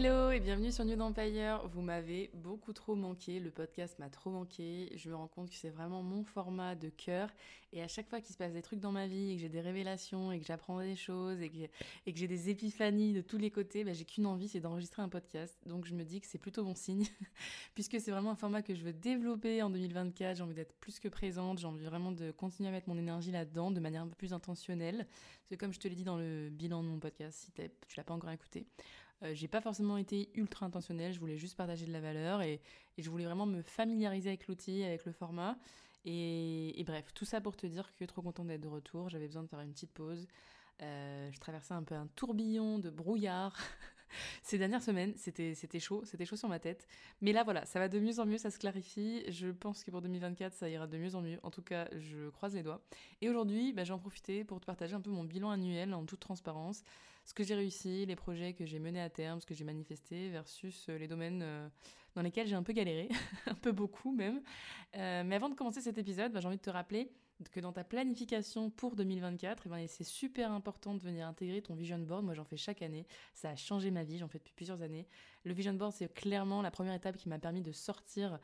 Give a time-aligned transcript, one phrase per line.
[0.00, 1.66] Hello et bienvenue sur New Empire.
[1.72, 4.92] Vous m'avez beaucoup trop manqué, le podcast m'a trop manqué.
[4.94, 7.28] Je me rends compte que c'est vraiment mon format de cœur.
[7.72, 9.48] Et à chaque fois qu'il se passe des trucs dans ma vie et que j'ai
[9.48, 11.66] des révélations et que j'apprends des choses et que,
[12.12, 15.08] que j'ai des épiphanies de tous les côtés, bah, j'ai qu'une envie, c'est d'enregistrer un
[15.08, 15.58] podcast.
[15.66, 17.04] Donc je me dis que c'est plutôt bon signe,
[17.74, 20.36] puisque c'est vraiment un format que je veux développer en 2024.
[20.36, 23.32] J'ai envie d'être plus que présente, j'ai envie vraiment de continuer à mettre mon énergie
[23.32, 25.08] là-dedans de manière un peu plus intentionnelle.
[25.48, 28.04] C'est comme je te l'ai dit dans le bilan de mon podcast, si tu l'as
[28.04, 28.64] pas encore écouté.
[29.22, 32.60] Euh, j'ai pas forcément été ultra intentionnelle, je voulais juste partager de la valeur et,
[32.98, 35.56] je voulais vraiment me familiariser avec l'outil, avec le format.
[36.04, 39.44] Et, bref, tout ça pour te dire que trop contente d'être de retour, j'avais besoin
[39.44, 40.26] de faire une petite pause.
[40.82, 43.56] Euh, je traversais un peu un tourbillon de brouillard
[44.42, 45.12] ces dernières semaines.
[45.16, 46.88] C'était, chaud, c'était chaud sur ma tête.
[47.20, 49.22] Mais là, voilà, ça va de mieux en mieux, ça se clarifie.
[49.30, 51.38] Je pense que pour 2024, ça ira de mieux en mieux.
[51.44, 52.80] En tout cas, je croise les doigts.
[53.20, 56.20] Et aujourd'hui, bah, j'en profiter pour te partager un peu mon bilan annuel en toute
[56.20, 56.82] transparence.
[57.28, 60.30] Ce que j'ai réussi, les projets que j'ai menés à terme, ce que j'ai manifesté
[60.30, 61.68] versus euh, les domaines euh,
[62.14, 63.10] dans lesquels j'ai un peu galéré,
[63.46, 64.40] un peu beaucoup même.
[64.94, 67.12] mais avant de commencer cet épisode, bah, j'ai envie de te rappeler
[67.52, 71.74] que dans ta planification pour 2024, eh ben, c'est super important de venir intégrer ton
[71.74, 72.24] vision board.
[72.24, 73.06] Moi, j'en fais chaque année.
[73.34, 74.16] Ça a changé ma vie.
[74.16, 75.06] J'en fais depuis plusieurs années.
[75.44, 78.40] Le vision board, c'est clairement la première étape qui m'a permis de sortir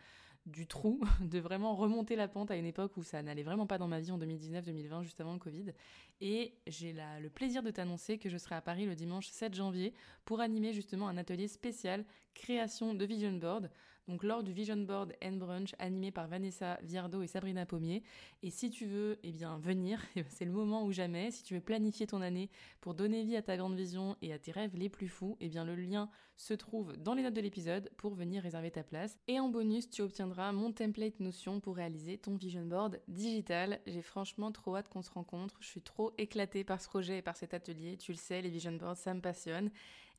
[0.46, 3.78] du trou, de vraiment remonter la pente à une époque où ça n'allait vraiment pas
[3.78, 5.72] dans ma vie en 2019-2020, juste avant le Covid.
[6.20, 9.94] Et j'ai le plaisir de t'annoncer que je serai à Paris le dimanche 7 janvier
[10.24, 12.04] pour animer justement un atelier spécial
[12.34, 13.70] création de vision board.
[14.08, 18.02] Donc lors du vision board and brunch animé par Vanessa Viardo et Sabrina Pommier.
[18.42, 21.30] Et si tu veux, eh bien venir, c'est le moment ou jamais.
[21.30, 22.50] Si tu veux planifier ton année
[22.80, 25.48] pour donner vie à ta grande vision et à tes rêves les plus fous, eh
[25.48, 29.18] bien le lien se trouve dans les notes de l'épisode pour venir réserver ta place.
[29.28, 33.80] Et en bonus, tu obtiendras mon template Notion pour réaliser ton vision board digital.
[33.86, 35.56] J'ai franchement trop hâte qu'on se rencontre.
[35.60, 37.96] Je suis trop éclatée par ce projet et par cet atelier.
[37.96, 39.70] Tu le sais, les vision boards, ça me passionne.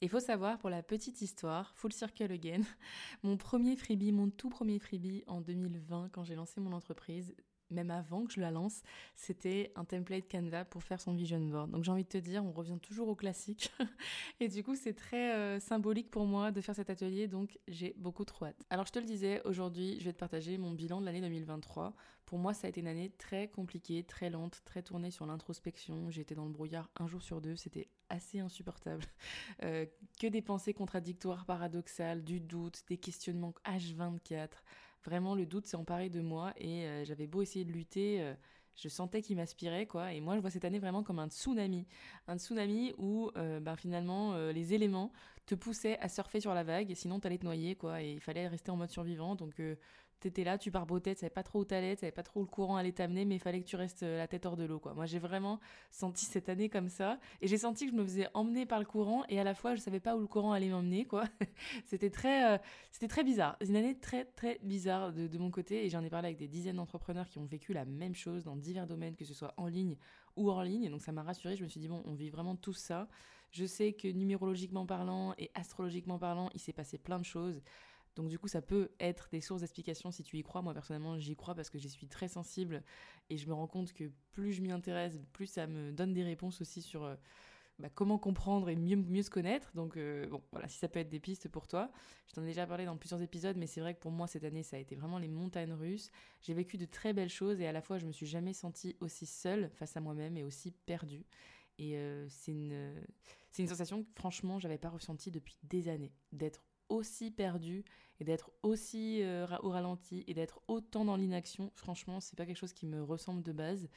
[0.01, 2.61] Et faut savoir, pour la petite histoire, full circle again,
[3.23, 7.33] mon premier freebie, mon tout premier freebie en 2020, quand j'ai lancé mon entreprise,
[7.75, 8.81] même avant que je la lance,
[9.15, 11.69] c'était un template Canva pour faire son vision board.
[11.69, 13.71] Donc j'ai envie de te dire, on revient toujours au classique.
[14.39, 17.93] et du coup, c'est très euh, symbolique pour moi de faire cet atelier, donc j'ai
[17.97, 18.65] beaucoup trop hâte.
[18.69, 21.93] Alors je te le disais, aujourd'hui, je vais te partager mon bilan de l'année 2023.
[22.25, 26.09] Pour moi, ça a été une année très compliquée, très lente, très tournée sur l'introspection.
[26.09, 29.03] J'ai été dans le brouillard un jour sur deux, c'était assez insupportable.
[29.63, 29.85] Euh,
[30.19, 34.49] que des pensées contradictoires, paradoxales, du doute, des questionnements H24.
[35.05, 38.33] Vraiment, le doute s'est emparé de moi et euh, j'avais beau essayer de lutter, euh,
[38.75, 40.13] je sentais qu'il m'aspirait, quoi.
[40.13, 41.85] Et moi, je vois cette année vraiment comme un tsunami.
[42.27, 45.13] Un tsunami où, ben, finalement, les éléments
[45.45, 48.01] te poussaient à surfer sur la vague, sinon t'allais te noyer, quoi.
[48.01, 49.35] Et il fallait rester en mode survivant.
[49.35, 49.61] Donc,
[50.25, 52.43] t'étais là, tu barbotais, tu savais pas trop où t'allais, tu savais pas trop où
[52.43, 54.63] le courant allait t'amener, mais il fallait que tu restes euh, la tête hors de
[54.63, 54.95] l'eau, quoi.
[54.95, 55.59] Moi, j'ai vraiment
[55.91, 58.85] senti cette année comme ça, et j'ai senti que je me faisais emmener par le
[58.85, 61.25] courant, et à la fois, je savais pas où le courant allait m'emmener, quoi.
[61.85, 62.57] c'était très, euh,
[62.91, 63.55] c'était très bizarre.
[63.61, 66.77] Une année très, très bizarre de, mon côté, et j'en ai parlé avec des dizaines
[66.77, 69.95] d'entrepreneurs qui ont vécu la même chose dans divers domaines, que ce soit en ligne
[70.35, 71.55] ou hors ligne, donc ça m'a rassurée.
[71.55, 73.07] Je me suis dit, bon, on vit vraiment tout ça.
[73.51, 77.61] Je sais que numérologiquement parlant et astrologiquement parlant, il s'est passé plein de choses.
[78.15, 80.61] Donc du coup, ça peut être des sources d'explication si tu y crois.
[80.61, 82.83] Moi, personnellement, j'y crois parce que j'y suis très sensible
[83.29, 86.23] et je me rends compte que plus je m'y intéresse, plus ça me donne des
[86.23, 87.15] réponses aussi sur euh,
[87.77, 89.71] bah, comment comprendre et mieux, mieux se connaître.
[89.75, 91.91] Donc euh, bon, voilà, si ça peut être des pistes pour toi.
[92.27, 94.45] Je t'en ai déjà parlé dans plusieurs épisodes, mais c'est vrai que pour moi, cette
[94.45, 96.09] année, ça a été vraiment les montagnes russes.
[96.41, 98.95] J'ai vécu de très belles choses et à la fois, je me suis jamais sentie
[99.01, 101.25] aussi seule face à moi-même et aussi perdue.
[101.77, 102.93] Et euh, c'est une,
[103.59, 107.83] une sensation que franchement, j'avais pas ressentie depuis des années, d'être aussi perdu
[108.19, 112.57] et d'être aussi euh, au ralenti et d'être autant dans l'inaction, franchement, c'est pas quelque
[112.57, 113.89] chose qui me ressemble de base.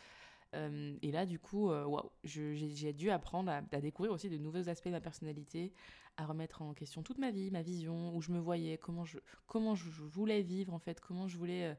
[0.55, 4.69] Euh, et là, du coup, euh, waouh, j'ai dû apprendre à, découvrir aussi de nouveaux
[4.69, 5.73] aspects de ma personnalité,
[6.17, 9.19] à remettre en question toute ma vie, ma vision, où je me voyais, comment je,
[9.47, 11.76] comment je voulais vivre en fait, comment je voulais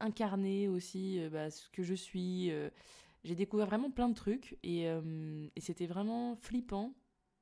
[0.00, 2.52] incarner aussi bah, ce que je suis.
[3.22, 6.92] j'ai découvert vraiment plein de trucs et, et c'était vraiment flippant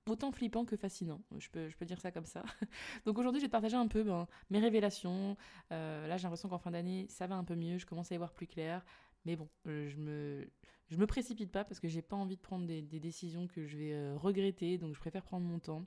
[0.09, 1.21] autant flippant que fascinant.
[1.39, 2.43] Je peux, je peux dire ça comme ça.
[3.07, 5.37] Donc aujourd'hui, je vais te partager un peu ben, mes révélations.
[5.73, 7.79] Euh, là, j'ai l'impression qu'en fin d'année, ça va un peu mieux.
[7.79, 8.85] Je commence à y voir plus clair.
[9.25, 10.49] Mais bon, je me
[10.89, 13.79] je me précipite pas parce que j'ai pas envie de prendre des, décisions que je
[13.79, 15.87] vais regretter, donc je préfère prendre mon temps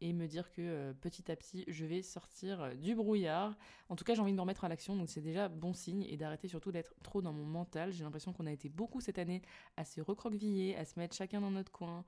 [0.00, 3.54] et me dire que petit à petit je vais sortir du brouillard.
[3.90, 6.04] En tout cas, j'ai envie de me remettre à l'action, donc c'est déjà bon signe
[6.04, 7.92] et d'arrêter surtout d'être trop dans mon mental.
[7.92, 9.42] J'ai l'impression qu'on a été beaucoup cette année
[9.76, 12.04] à se recroqueviller, à se mettre chacun dans notre coin,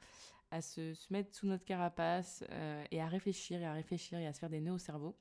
[0.51, 4.33] à se, mettre sous notre carapace euh, et à réfléchir et à réfléchir et à
[4.33, 5.17] se faire des nœuds au cerveau.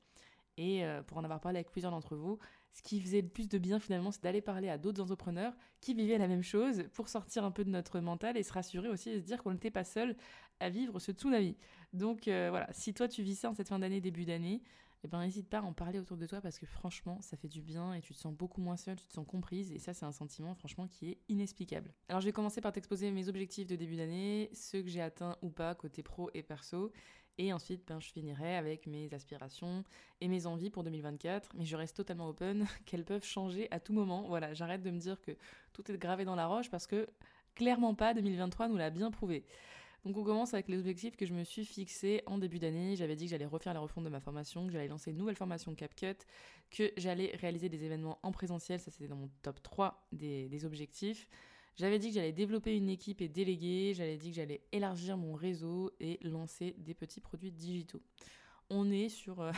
[0.56, 2.38] Et euh, pour en avoir parlé avec plusieurs d'entre vous,
[2.72, 5.94] ce qui faisait le plus de bien finalement, c'est d'aller parler à d'autres entrepreneurs qui
[5.94, 9.10] vivaient la même chose pour sortir un peu de notre mental et se rassurer aussi
[9.10, 10.16] et se dire qu'on n'était pas seul
[10.60, 11.56] à vivre ce tsunami.
[11.92, 14.62] Donc euh, voilà, si toi tu vis ça en cette fin d'année, début d'année,
[15.04, 17.48] eh ben n'hésite pas à en parler autour de toi parce que franchement, ça fait
[17.48, 19.94] du bien et tu te sens beaucoup moins seule, tu te sens comprise et ça
[19.94, 21.92] c'est un sentiment franchement qui est inexplicable.
[22.08, 25.36] Alors je vais commencer par t'exposer mes objectifs de début d'année, ceux que j'ai atteints
[25.42, 26.92] ou pas côté pro et perso
[27.38, 29.84] et ensuite ben, je finirai avec mes aspirations
[30.20, 33.92] et mes envies pour 2024, mais je reste totalement open qu'elles peuvent changer à tout
[33.92, 34.26] moment.
[34.26, 35.32] Voilà, j'arrête de me dire que
[35.72, 37.06] tout est gravé dans la roche parce que
[37.54, 39.46] clairement pas 2023 nous l'a bien prouvé.
[40.08, 42.96] Donc on commence avec les objectifs que je me suis fixés en début d'année.
[42.96, 45.36] J'avais dit que j'allais refaire la refonte de ma formation, que j'allais lancer une nouvelle
[45.36, 46.16] formation CapCut,
[46.70, 50.64] que j'allais réaliser des événements en présentiel, ça c'était dans mon top 3 des, des
[50.64, 51.28] objectifs.
[51.76, 55.34] J'avais dit que j'allais développer une équipe et déléguer, j'avais dit que j'allais élargir mon
[55.34, 58.00] réseau et lancer des petits produits digitaux
[58.70, 59.50] on est sur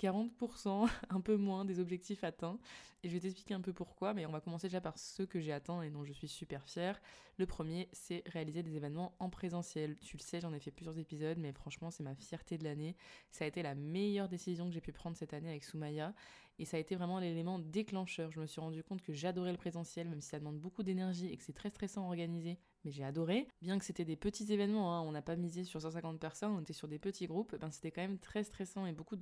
[0.00, 2.58] 40%, euh, un peu moins des objectifs atteints.
[3.02, 5.40] Et je vais t'expliquer un peu pourquoi, mais on va commencer déjà par ceux que
[5.40, 7.00] j'ai atteints et dont je suis super fière.
[7.38, 9.96] Le premier, c'est réaliser des événements en présentiel.
[10.00, 12.96] Tu le sais, j'en ai fait plusieurs épisodes, mais franchement, c'est ma fierté de l'année.
[13.30, 16.12] Ça a été la meilleure décision que j'ai pu prendre cette année avec Soumaya.
[16.58, 18.30] Et ça a été vraiment l'élément déclencheur.
[18.32, 21.32] Je me suis rendu compte que j'adorais le présentiel, même si ça demande beaucoup d'énergie
[21.32, 23.48] et que c'est très stressant à organiser mais j'ai adoré.
[23.62, 26.60] Bien que c'était des petits événements, hein, on n'a pas misé sur 150 personnes, on
[26.60, 29.16] était sur des petits groupes, ben c'était quand même très stressant et beaucoup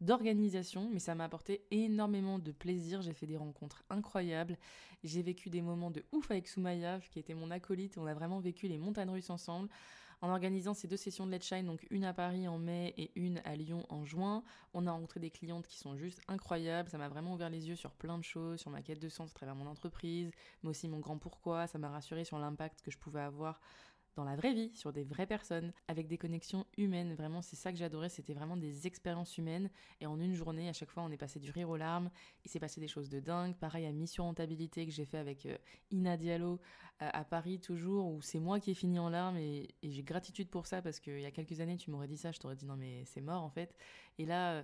[0.00, 3.02] d'organisation, mais ça m'a apporté énormément de plaisir.
[3.02, 4.56] J'ai fait des rencontres incroyables,
[5.04, 8.40] j'ai vécu des moments de ouf avec Soumaya, qui était mon acolyte, on a vraiment
[8.40, 9.68] vécu les montagnes russes ensemble
[10.22, 13.10] en organisant ces deux sessions de Let's Shine, donc une à Paris en mai et
[13.16, 14.42] une à Lyon en juin.
[14.72, 16.88] On a rencontré des clientes qui sont juste incroyables.
[16.88, 19.30] Ça m'a vraiment ouvert les yeux sur plein de choses, sur ma quête de sens
[19.30, 20.30] à travers mon entreprise,
[20.62, 21.66] mais aussi mon grand pourquoi.
[21.66, 23.60] Ça m'a rassuré sur l'impact que je pouvais avoir
[24.14, 27.14] dans la vraie vie, sur des vraies personnes, avec des connexions humaines.
[27.14, 29.70] Vraiment, c'est ça que j'adorais, c'était vraiment des expériences humaines.
[30.00, 32.10] Et en une journée, à chaque fois, on est passé du rire aux larmes.
[32.44, 33.54] Il s'est passé des choses de dingue.
[33.56, 35.56] Pareil à Mission Rentabilité que j'ai fait avec euh,
[35.90, 36.60] Ina Diallo
[37.00, 40.48] euh, à Paris toujours, où c'est moi qui ai fini en larmes et, j'ai gratitude
[40.48, 42.66] pour ça parce qu'il y a quelques années, tu m'aurais dit ça, je t'aurais dit
[42.66, 43.74] non mais c'est mort en fait.
[44.18, 44.54] Et là...
[44.54, 44.62] Euh,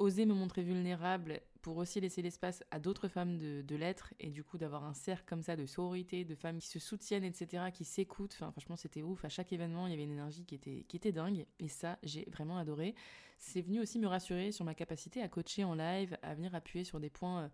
[0.00, 4.42] oser me montrer vulnérable pour aussi laisser l'espace à d'autres femmes de, l'être et du
[4.44, 7.84] coup d'avoir un cercle comme ça de sororité, de femmes qui se soutiennent, etc., qui
[7.84, 8.34] s'écoutent.
[8.34, 9.24] Franchement, c'était ouf.
[9.24, 11.98] À chaque événement, il y avait une énergie qui était, qui était dingue et ça,
[12.02, 12.94] j'ai vraiment adoré.
[13.38, 16.84] C'est venu aussi me rassurer sur ma capacité à coacher en live, à venir appuyer
[16.84, 17.44] sur des points.
[17.44, 17.48] Euh,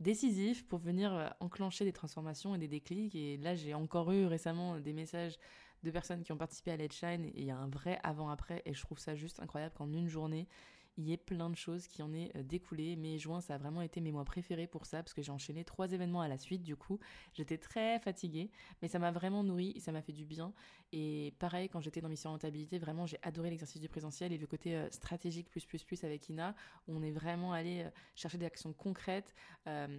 [0.00, 3.14] décisifs pour venir euh, enclencher des transformations et des déclics.
[3.14, 5.38] Et là, j'ai encore eu récemment des messages
[5.84, 8.62] de personnes qui ont participé à Let's Shine et il y a un vrai avant-après
[8.64, 10.48] et je trouve ça juste incroyable qu'en une journée,
[10.96, 12.96] il y ait plein de choses qui en est euh, découlé.
[12.96, 15.32] Mai et juin, ça a vraiment été mes mois préférés pour ça, parce que j'ai
[15.32, 16.98] enchaîné trois événements à la suite, du coup.
[17.32, 18.50] J'étais très fatiguée,
[18.80, 20.52] mais ça m'a vraiment nourri ça m'a fait du bien.
[20.92, 24.46] Et pareil, quand j'étais dans Mission Rentabilité, vraiment, j'ai adoré l'exercice du présentiel et le
[24.46, 26.54] côté euh, stratégique plus, plus, plus avec Ina,
[26.88, 29.34] on est vraiment allé euh, chercher des actions concrètes.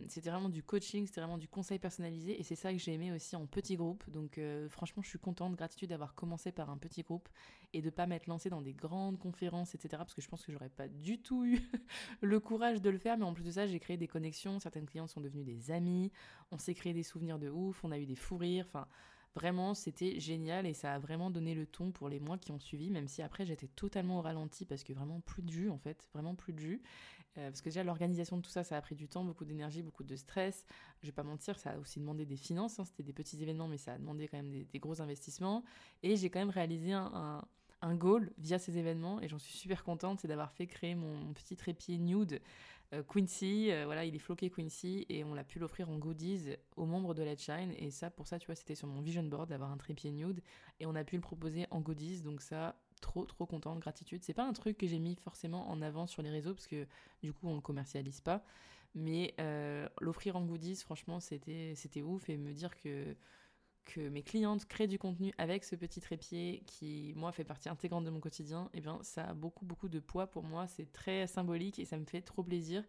[0.08, 3.12] c'était vraiment du coaching, c'était vraiment du conseil personnalisé, et c'est ça que j'ai aimé
[3.12, 4.10] aussi en petit groupe.
[4.10, 7.28] Donc, franchement, je suis contente, gratitude d'avoir commencé par un petit groupe
[7.76, 9.90] et de pas m'être lancée dans des grandes conférences, etc.
[9.98, 11.60] Parce que je pense que j'aurais pas du tout eu
[12.22, 13.18] le courage de le faire.
[13.18, 14.60] Mais en plus de ça, j'ai créé des connexions.
[14.60, 16.12] Certaines clientes sont devenues des amis.
[16.52, 17.84] On s'est créé des souvenirs de ouf.
[17.84, 18.66] On a eu des fous rires.
[18.70, 18.88] Enfin,
[19.36, 22.60] Vraiment, c'était génial et ça a vraiment donné le ton pour les mois qui ont
[22.60, 25.78] suivi, même si après j'étais totalement au ralenti parce que vraiment plus de jus en
[25.78, 26.82] fait, vraiment plus de jus.
[27.38, 29.84] Euh, parce que déjà l'organisation de tout ça, ça a pris du temps, beaucoup d'énergie,
[29.84, 30.66] beaucoup de stress.
[31.02, 32.86] Je vais pas mentir, ça a aussi demandé des finances, hein.
[32.86, 35.66] c'était des petits événements, mais ça a demandé quand même des, gros investissements.
[36.02, 37.44] Et j'ai quand même réalisé un
[37.94, 41.56] goal via ces événements et j'en suis super contente, c'est d'avoir fait créer mon, petit
[41.56, 42.42] trépied nude
[42.94, 43.72] euh, Quincy.
[43.72, 47.14] Euh, voilà, il est floqué Quincy et on l'a pu l'offrir en goodies aux membres
[47.14, 47.74] de Let's Shine.
[47.78, 50.42] Et ça, pour ça, tu vois, c'était sur mon vision board d'avoir un trépied nude
[50.80, 52.22] et on a pu le proposer en goodies.
[52.22, 54.24] Donc ça, trop trop contente, gratitude.
[54.24, 56.88] C'est pas un truc que j'ai mis forcément en avant sur les réseaux parce que
[57.22, 58.44] du coup on le commercialise pas.
[58.96, 63.16] Mais euh, l'offrir en goodies, franchement, c'était c'était ouf et me dire que
[63.86, 68.04] que mes clientes créent du contenu avec ce petit trépied qui, moi, fait partie intégrante
[68.04, 70.68] de mon quotidien, eh bien, ça a beaucoup, beaucoup de poids pour moi.
[70.68, 72.84] C'est très symbolique et ça me fait trop plaisir.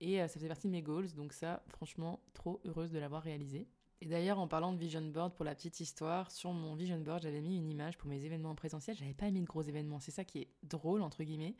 [0.00, 1.12] Et euh, ça fait partie de mes goals.
[1.14, 3.66] Donc ça, franchement, trop heureuse de l'avoir réalisé.
[4.00, 7.22] Et d'ailleurs, en parlant de vision board, pour la petite histoire, sur mon vision board,
[7.22, 8.96] j'avais mis une image pour mes événements présentiels.
[8.96, 10.00] J'avais pas mis de gros événements.
[10.00, 11.54] C'est ça qui est drôle, entre guillemets.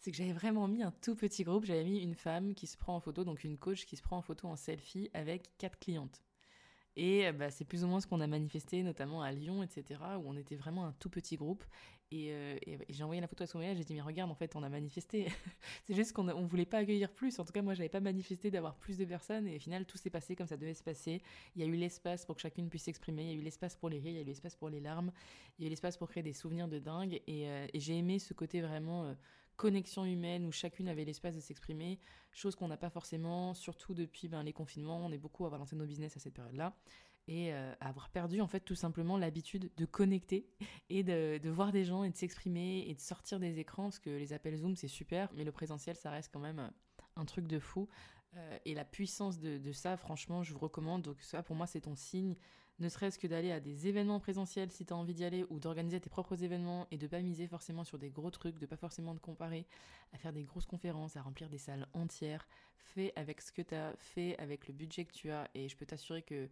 [0.00, 1.64] C'est que j'avais vraiment mis un tout petit groupe.
[1.64, 4.16] J'avais mis une femme qui se prend en photo, donc une coach qui se prend
[4.16, 6.20] en photo en selfie avec quatre clientes.
[6.96, 10.28] Et bah, c'est plus ou moins ce qu'on a manifesté, notamment à Lyon, etc., où
[10.28, 11.64] on était vraiment un tout petit groupe.
[12.10, 12.56] Et, euh,
[12.88, 15.26] j'ai envoyé la photo à Soumaïa, j'ai dit, mais regarde, en fait, on a manifesté.
[15.84, 17.38] c'est juste qu'on ne voulait pas accueillir plus.
[17.40, 19.48] En tout cas, moi, j'avais pas manifesté d'avoir plus de personnes.
[19.48, 21.22] Et au final, tout s'est passé comme ça devait se passer.
[21.56, 23.22] Il y a eu l'espace pour que chacune puisse s'exprimer.
[23.24, 24.80] Il y a eu l'espace pour les rires, il y a eu l'espace pour les
[24.80, 25.10] larmes.
[25.58, 27.20] Il y a eu l'espace pour créer des souvenirs de dingue.
[27.26, 29.14] Et, euh, j'ai aimé ce côté vraiment euh,
[29.56, 31.98] connexion humaine où chacune avait l'espace de s'exprimer,
[32.32, 35.04] chose qu'on n'a pas forcément, surtout depuis ben, les confinements.
[35.04, 36.76] On est beaucoup à avoir lancé nos business à cette période-là
[37.26, 40.46] et euh, avoir perdu en fait tout simplement l'habitude de connecter
[40.90, 43.98] et de, de, voir des gens et de s'exprimer et de sortir des écrans parce
[43.98, 46.68] que les appels Zoom c'est super mais le présentiel ça reste quand même euh,
[47.16, 47.88] un truc de fou
[48.36, 51.66] euh, et la puissance de, de, ça franchement je vous recommande donc ça pour moi
[51.66, 52.36] c'est ton signe
[52.80, 55.60] ne serait-ce que d'aller à des événements présentiels si tu as envie d'y aller ou
[55.60, 58.76] d'organiser tes propres événements et de pas miser forcément sur des gros trucs, de pas
[58.76, 59.66] forcément te comparer
[60.12, 63.74] à faire des grosses conférences, à remplir des salles entières, fais avec ce que tu
[63.74, 66.48] as, fais avec le budget que tu as et je peux t'assurer que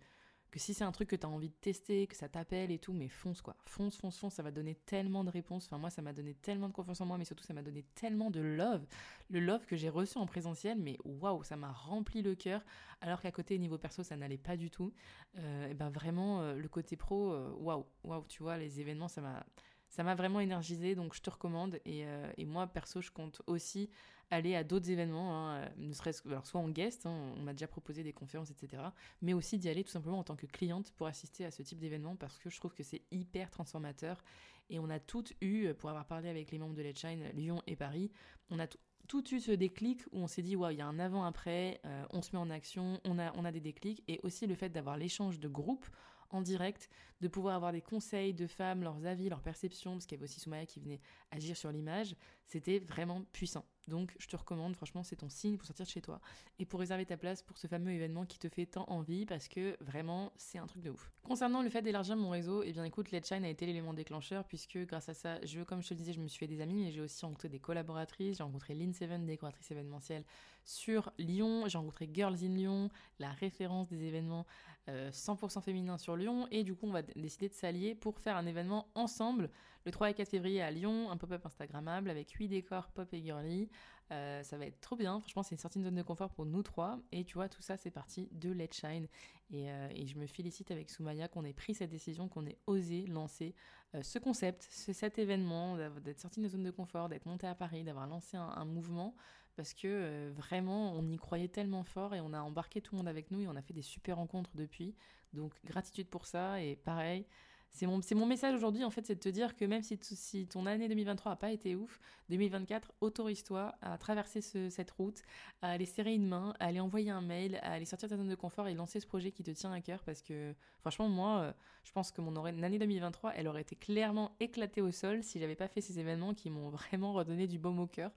[0.53, 2.79] que si c'est un truc que tu as envie de tester, que ça t'appelle et
[2.79, 3.57] tout, mais fonce quoi.
[3.65, 5.65] Fonce, fonce, fonce, ça va donner tellement de réponses.
[5.65, 7.85] Enfin, moi, ça m'a donné tellement de confiance en moi, mais surtout, ça m'a donné
[7.95, 8.87] tellement de love.
[9.31, 12.63] Le love que j'ai reçu en présentiel, mais waouh, ça m'a rempli le cœur.
[13.01, 14.93] Alors qu'à côté, niveau perso, ça n'allait pas du tout.
[15.39, 19.09] Euh, et ben vraiment, euh, le côté pro, euh, waouh, waouh, tu vois, les événements,
[19.09, 19.47] ça m'a
[19.93, 21.79] ça m'a vraiment énergisé, donc je te recommande.
[21.85, 23.89] Et, euh, et, moi, perso, je compte aussi
[24.31, 27.43] aller à d'autres événements, hein, euh, ne serait-ce que, alors soit en guest, hein, on
[27.43, 28.83] m'a déjà proposé des conférences, etc.,
[29.21, 31.79] mais aussi d'y aller tout simplement en tant que cliente pour assister à ce type
[31.79, 34.25] d'événement parce que je trouve que c'est hyper transformateur.
[34.71, 37.63] Et on a toutes eu, pour avoir parlé avec les membres de Let's Shine, Lyon
[37.67, 38.11] et Paris,
[38.49, 38.67] on a
[39.09, 42.05] tout eu ce déclic où on s'est dit, waouh, il y a un avant-après, euh,
[42.11, 44.71] on se met en action, on a, on a des déclics, et aussi le fait
[44.71, 45.87] d'avoir l'échange de groupe
[46.33, 46.89] en direct,
[47.21, 50.25] de pouvoir avoir des conseils de femmes, leurs avis, leurs perceptions, parce qu'il y avait
[50.25, 53.65] aussi Soumaya qui venait agir sur l'image, c'était vraiment puissant.
[53.89, 56.21] Donc je te recommande, franchement, c'est ton signe pour sortir de chez toi
[56.59, 59.49] et pour réserver ta place pour ce fameux événement qui te fait tant envie parce
[59.49, 61.11] que vraiment, c'est un truc de ouf.
[61.23, 64.45] Concernant le fait d'élargir mon réseau, eh bien écoute, Let's Shine a été l'élément déclencheur
[64.45, 66.61] puisque grâce à ça, je, comme je te le disais, je me suis fait des
[66.61, 68.39] amis, mais j'ai aussi rencontré des collaboratrices.
[68.39, 70.25] J'ai rencontré Lynn Seven, décoratrice événementielle
[70.65, 71.65] sur Lyon.
[71.67, 74.47] J'ai rencontré Girls in Lyon, la référence des événements
[74.89, 76.47] 100% euh, féminins sur Lyon.
[76.51, 79.51] Et du coup, on va décider de s'allier pour faire un événement ensemble
[79.85, 83.23] le 3 et 4 février à Lyon, un pop-up Instagrammable avec 8 décors pop et
[83.23, 83.69] girly.
[84.11, 85.21] Euh, ça va être trop bien.
[85.21, 86.99] Franchement, c'est une sortie de zone de confort pour nous trois.
[87.12, 89.09] Et tu vois, tout ça, c'est parti de Let's Shine.
[89.51, 93.07] Et, euh, je me félicite avec Soumaya qu'on ait pris cette décision, qu'on ait osé
[93.07, 93.55] lancer
[94.01, 97.85] ce concept, cet événement, d'être sorti de nos zone de confort, d'être monté à Paris,
[97.85, 99.15] d'avoir lancé un, mouvement.
[99.57, 103.09] Parce que vraiment, on y croyait tellement fort et on a embarqué tout le monde
[103.09, 104.95] avec nous et on a fait des super rencontres depuis.
[105.33, 106.61] Donc, gratitude pour ça.
[106.63, 107.27] Et pareil,
[107.73, 110.47] c'est mon, mon message aujourd'hui, en fait, c'est de te dire que même si, si
[110.47, 111.99] ton année 2023 n'a pas été ouf,
[112.29, 115.23] 2024, autorise-toi à traverser cette route,
[115.62, 118.19] à aller serrer une main, à aller envoyer un mail, à aller sortir de ta
[118.19, 121.09] zone de confort et lancer ce projet qui te tient à cœur parce que, franchement,
[121.09, 121.52] moi, euh,
[121.85, 125.57] je pense que mon année 2023, elle aurait été clairement éclatée au sol si j'avais
[125.57, 128.11] pas fait ces événements qui m'ont vraiment redonné du baume au cœur.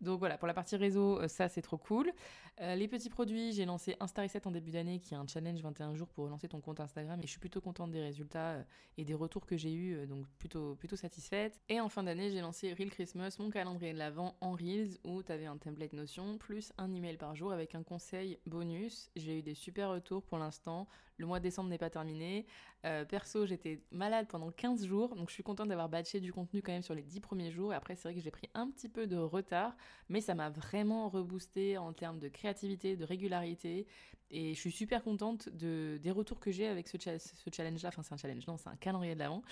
[0.00, 2.12] Donc voilà, pour la partie réseau, euh, ça, c'est trop cool.
[2.60, 5.60] Euh, les petits produits, j'ai lancé Insta Reset en début d'année qui est un challenge
[5.60, 8.58] 21 jours pour lancer ton compte Instagram et je suis plutôt contente des résultats
[9.04, 11.60] des retours que j'ai eu, euh, donc plutôt, plutôt satisfaite.
[11.68, 15.22] Et en fin d'année, j'ai lancé Real Christmas, mon calendrier de l'avant en Reels, où
[15.22, 19.10] tu avais un template Notion, plus un email par jour avec un conseil bonus.
[19.16, 20.88] J'ai eu des super retours pour l'instant.
[21.18, 22.46] Le mois de décembre n'est pas terminé.
[22.84, 26.62] Euh, perso, j'étais malade pendant 15 jours, donc je suis contente d'avoir batché du contenu
[26.62, 27.72] quand même sur les 10 premiers jours.
[27.72, 29.76] Et après, c'est vrai que j'ai pris un petit peu de retard,
[30.08, 33.86] mais ça m'a vraiment reboosté en termes de créativité, de régularité.
[34.34, 36.96] Et je suis super contente de, des retours que j'ai avec ce,
[37.52, 37.90] challenge-là.
[37.90, 39.42] Enfin, c'est un challenge, non, c'est un calendrier de l'avant.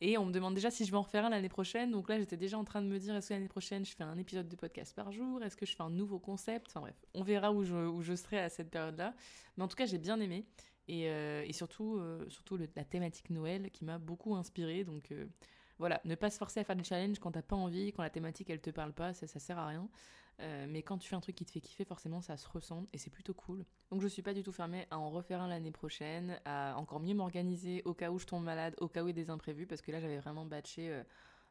[0.00, 1.90] Et on me demande déjà si je vais en refaire un l'année prochaine.
[1.90, 4.02] Donc là, j'étais déjà en train de me dire est-ce que l'année prochaine, je fais
[4.02, 5.42] un épisode de podcast par jour?
[5.42, 6.68] Est-ce que je fais un nouveau concept?
[6.70, 9.14] Enfin bref, on verra où je, serai à cette période-là.
[9.58, 10.46] Mais en tout cas, j'ai bien aimé.
[10.88, 12.26] Et, euh, surtout, euh,
[12.76, 14.84] la thématique Noël qui m'a beaucoup inspirée.
[14.84, 15.26] Donc euh,
[15.78, 18.10] voilà, ne pas se forcer à faire des challenges quand t'as pas envie, quand la
[18.10, 19.86] thématique elle te parle pas, ça, ça sert à rien.
[20.68, 22.98] Mais quand tu fais un truc qui te fait kiffer, forcément ça se ressent et
[22.98, 23.64] c'est plutôt cool.
[23.90, 27.00] Donc je suis pas du tout fermée à en refaire un l'année prochaine, à encore
[27.00, 29.30] mieux m'organiser au cas où je tombe malade, au cas où il y a des
[29.30, 31.02] imprévus, parce que là j'avais vraiment batché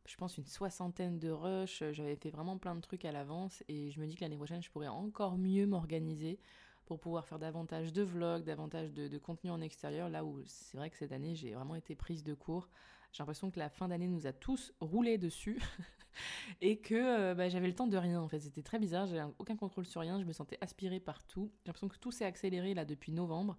[0.09, 1.83] je pense, une soixantaine de rushs.
[1.91, 4.61] J'avais fait vraiment plein de trucs à l'avance et je me dis que l'année prochaine,
[4.61, 6.39] je pourrais encore mieux m'organiser
[6.85, 10.89] pour pouvoir faire davantage de vlogs, davantage de, contenu en extérieur, là où c'est vrai
[10.89, 12.67] que cette année, j'ai vraiment été prise de court.
[13.11, 15.59] J'ai l'impression que la fin d'année nous a tous roulé dessus
[16.61, 18.39] et que euh, bah, j'avais le temps de rien en fait.
[18.39, 21.51] C'était très bizarre, j'avais aucun contrôle sur rien, je me sentais aspirée partout.
[21.63, 23.57] J'ai l'impression que tout s'est accéléré là depuis novembre.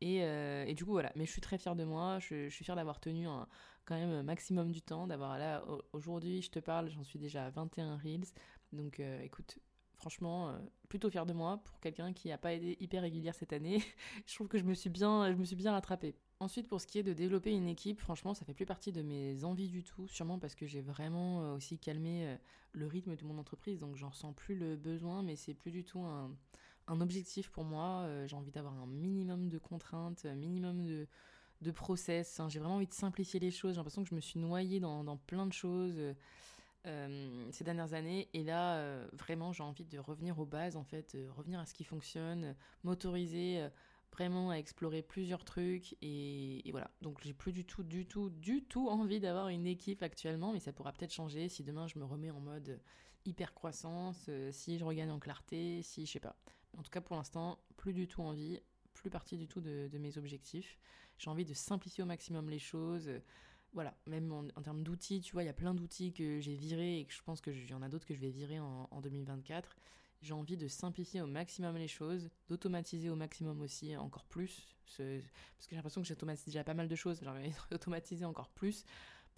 [0.00, 1.12] Et, euh, du coup, voilà.
[1.16, 2.18] Mais je suis très fière de moi.
[2.20, 3.48] Je, suis fière d'avoir tenu un,
[3.84, 5.08] quand même un maximum du temps.
[5.08, 8.28] D'avoir là, aujourd'hui, je te parle, j'en suis déjà à 21 Reels.
[8.72, 9.58] Donc, euh, écoute,
[9.94, 10.56] Franchement,
[10.88, 13.82] plutôt fière de moi pour quelqu'un qui n'a pas été hyper régulière cette année.
[14.26, 16.14] je trouve que je me suis bien, je me suis bien rattrapée.
[16.40, 19.02] Ensuite, pour ce qui est de développer une équipe, franchement, ça fait plus partie de
[19.02, 22.38] mes envies du tout, sûrement parce que j'ai vraiment aussi calmé
[22.72, 25.84] le rythme de mon entreprise, donc j'en ressens plus le besoin, mais c'est plus du
[25.84, 26.30] tout un,
[27.00, 28.08] objectif pour moi.
[28.26, 32.40] j'ai envie d'avoir un minimum de contraintes, un minimum de, process.
[32.48, 33.72] J'ai vraiment envie de simplifier les choses.
[33.72, 36.14] J'ai l'impression que je me suis noyée dans, plein de choses euh,
[36.86, 38.28] euh, ces dernières années.
[38.32, 41.74] Et là, euh, vraiment, j'ai envie de revenir aux bases, en fait, revenir à ce
[41.74, 42.54] qui fonctionne,
[42.84, 43.68] m'autoriser
[44.12, 45.96] vraiment à explorer plusieurs trucs.
[46.02, 46.90] Et, voilà.
[47.02, 50.52] Donc, j'ai plus du tout, du tout, du tout envie d'avoir une équipe actuellement.
[50.52, 52.80] Mais ça pourra peut-être changer si demain je me remets en mode
[53.24, 56.36] hyper croissance, si je regagne en clarté, si je sais pas.
[56.76, 58.60] En tout cas, pour l'instant, plus du tout envie,
[58.94, 60.78] plus partie du tout de mes objectifs.
[61.18, 63.10] J'ai envie de simplifier au maximum les choses.
[63.74, 67.00] Voilà, même en, termes d'outils, tu vois, il y a plein d'outils que j'ai virés
[67.00, 69.76] et que je pense qu'il y en a d'autres que je vais virer en, 2024.
[70.20, 74.98] J'ai envie de simplifier au maximum les choses, d'automatiser au maximum aussi, encore plus, parce
[74.98, 75.20] que
[75.70, 78.84] j'ai l'impression que j'automatise déjà pas mal de choses, j'ai envie d'automatiser encore plus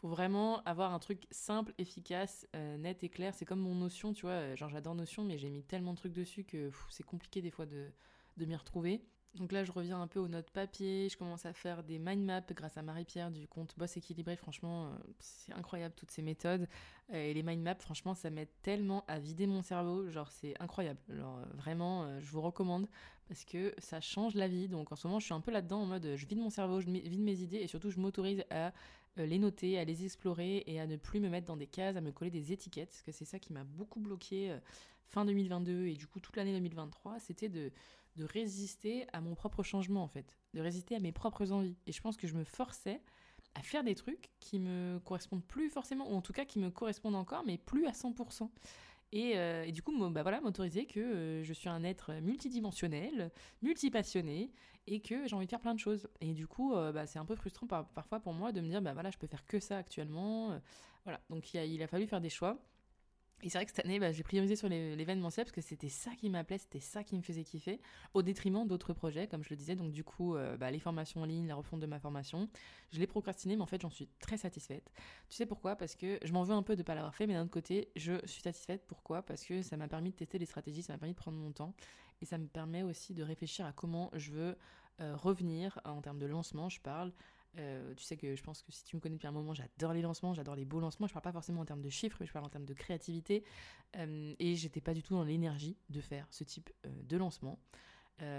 [0.01, 3.35] pour vraiment avoir un truc simple, efficace, euh, net et clair.
[3.35, 6.15] C'est comme mon Notion, tu vois, genre j'adore Notion, mais j'ai mis tellement de trucs
[6.15, 7.91] dessus que c'est compliqué des fois de,
[8.39, 9.05] de m'y retrouver.
[9.37, 12.25] Donc là, je reviens un peu aux notes papier, je commence à faire des mind
[12.25, 14.35] maps grâce à Marie-Pierre du compte Boss Équilibré.
[14.35, 14.89] Franchement, euh,
[15.21, 16.67] c'est incroyable toutes ces méthodes.
[17.13, 20.11] Euh, et les mind maps, franchement, ça m'aide tellement à vider mon cerveau.
[20.11, 20.99] Genre, c'est incroyable.
[21.11, 22.89] Euh, vraiment, je vous recommande
[23.29, 24.67] parce que ça change la vie.
[24.67, 26.81] Donc en ce moment, je suis un peu là-dedans en mode je vide mon cerveau,
[26.81, 28.73] je vide mes idées et surtout, je m'autorise à
[29.17, 32.01] les noter, à les explorer et à ne plus me mettre dans des cases, à
[32.01, 32.91] me coller des étiquettes.
[32.91, 34.59] Parce que c'est ça qui m'a beaucoup bloqué
[35.05, 37.21] fin 2022 et du coup toute l'année 2023.
[37.21, 37.71] C'était de
[38.21, 41.77] de résister à mon propre changement en fait, de résister à mes propres envies.
[41.87, 43.01] Et je pense que je me forçais
[43.55, 46.71] à faire des trucs qui me correspondent plus forcément, ou en tout cas qui me
[46.71, 48.49] correspondent encore, mais plus à 100%.
[49.13, 54.53] Euh, et, du coup, bah voilà, m'autoriser que euh, je suis un être multidimensionnel, multipassionné,
[54.87, 56.09] et que j'ai envie de faire plein de choses.
[56.21, 58.83] Et du coup, euh, bah, c'est un peu frustrant parfois pour moi de me dire,
[58.83, 60.61] bah voilà, je peux faire que ça actuellement.
[61.05, 62.59] voilà, donc il a fallu faire des choix.
[63.43, 66.11] Et c'est vrai que cette année, bah, j'ai priorisé sur l'événementiel parce que c'était ça
[66.17, 67.81] qui m'appelait, c'était ça qui me faisait kiffer,
[68.13, 69.77] au détriment d'autres projets, comme je le disais.
[69.77, 72.49] Donc, du coup, euh, bah, les formations en ligne, la refonte de ma formation,
[72.91, 74.91] je l'ai procrastiné, mais en fait, j'en suis très satisfaite.
[75.29, 75.77] Tu sais pourquoi?
[75.77, 77.51] Parce que je m'en veux un peu de ne pas l'avoir fait, mais d'un autre
[77.51, 78.85] côté, je suis satisfaite.
[78.87, 79.23] Pourquoi?
[79.23, 81.53] Parce que ça m'a permis de tester les stratégies, ça m'a permis de prendre mon
[81.53, 81.75] temps,
[82.21, 84.57] et ça me permet aussi de réfléchir à comment je veux
[85.01, 87.13] euh, revenir en termes de lancement, je parle,
[87.59, 89.93] euh, tu sais que je pense que si tu me connais depuis un moment, j'adore
[89.93, 91.07] les lancements, j'adore les beaux lancements.
[91.07, 93.45] Je parle pas forcément en termes de chiffres, mais je parle en termes de créativité.
[93.97, 97.59] Euh, et j'étais pas du tout dans l'énergie de faire ce type euh, de lancement.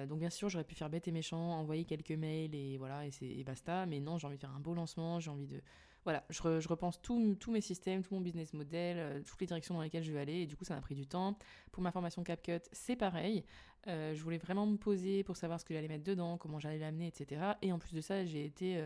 [0.08, 3.12] donc bien sûr, j'aurais pu faire bête et méchant, envoyer quelques mails et voilà, et,
[3.21, 3.86] et basta.
[3.86, 5.62] Mais non, j'ai envie de faire un beau lancement, j'ai envie de...
[6.03, 10.03] Voilà, je, repense tous mes systèmes, tout mon business model, toutes les directions dans lesquelles
[10.03, 10.41] je vais aller.
[10.41, 11.37] Et du coup, ça m'a pris du temps.
[11.71, 13.43] Pour ma formation CapCut, c'est pareil.
[13.85, 17.07] je voulais vraiment me poser pour savoir ce que j'allais mettre dedans, comment j'allais l'amener,
[17.07, 17.53] etc.
[17.61, 18.81] Et en plus de ça, j'ai été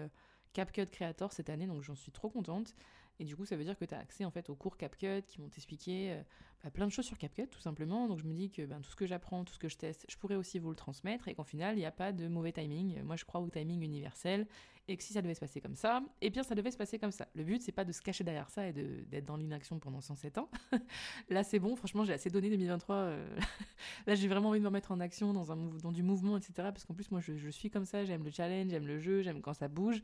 [0.55, 2.75] CapCut Creator cette année, donc j'en suis trop contente.
[3.19, 5.21] Et du coup, ça veut dire que tu as accès en fait aux cours CapCut
[5.27, 6.21] qui vont t'expliquer euh,
[6.63, 8.07] bah, plein de choses sur CapCut, tout simplement.
[8.07, 10.05] Donc je me dis que ben, tout ce que j'apprends, tout ce que je teste,
[10.09, 12.51] je pourrais aussi vous le transmettre et qu'en final, il n'y a pas de mauvais
[12.51, 13.01] timing.
[13.03, 14.47] Moi, je crois au timing universel
[14.87, 16.99] et que si ça devait se passer comme ça, eh bien, ça devait se passer
[16.99, 17.27] comme ça.
[17.33, 20.37] Le but, c'est pas de se cacher derrière ça et d'être dans l'inaction pendant 107
[20.37, 20.49] ans.
[21.29, 21.75] Là, c'est bon.
[21.75, 22.95] Franchement, j'ai assez donné 2023.
[22.95, 23.37] Euh,
[24.07, 26.53] là, j'ai vraiment envie de me remettre en action dans, un, dans du mouvement, etc.
[26.57, 28.05] Parce qu'en plus, moi, je, suis comme ça.
[28.05, 30.01] J'aime le challenge, j'aime le jeu, j'aime quand ça bouge.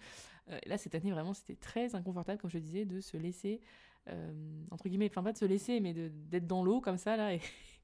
[0.50, 3.62] Euh, là, cette année, vraiment, c'était très inconfortable, comme je disais, de se laisser
[4.10, 4.32] euh,
[4.72, 7.38] entre guillemets, enfin pas de se laisser, mais d'être dans l'eau comme ça là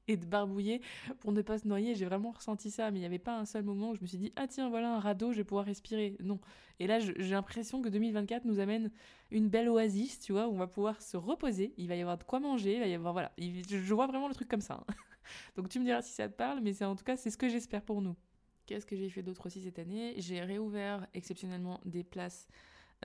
[0.08, 0.80] et, de barbouiller
[1.20, 1.94] pour ne pas se noyer.
[1.94, 4.06] J'ai vraiment ressenti ça, mais il n'y avait pas un seul moment où je me
[4.06, 6.16] suis dit ah tiens voilà un radeau, je vais pouvoir respirer.
[6.20, 6.40] Non.
[6.80, 8.90] Et là j'ai l'impression que 2024 nous amène
[9.30, 11.74] une belle oasis, tu vois, où on va pouvoir se reposer.
[11.76, 13.32] Il va y avoir de quoi manger, il va y avoir voilà.
[13.38, 14.84] Je vois vraiment le truc comme ça.
[14.88, 14.94] Hein.
[15.56, 17.48] Donc tu me diras si ça te parle, mais en tout cas c'est ce que
[17.48, 18.16] j'espère pour nous.
[18.66, 20.14] Qu'est-ce que j'ai fait d'autre aussi cette année?
[20.18, 22.46] J'ai réouvert exceptionnellement des places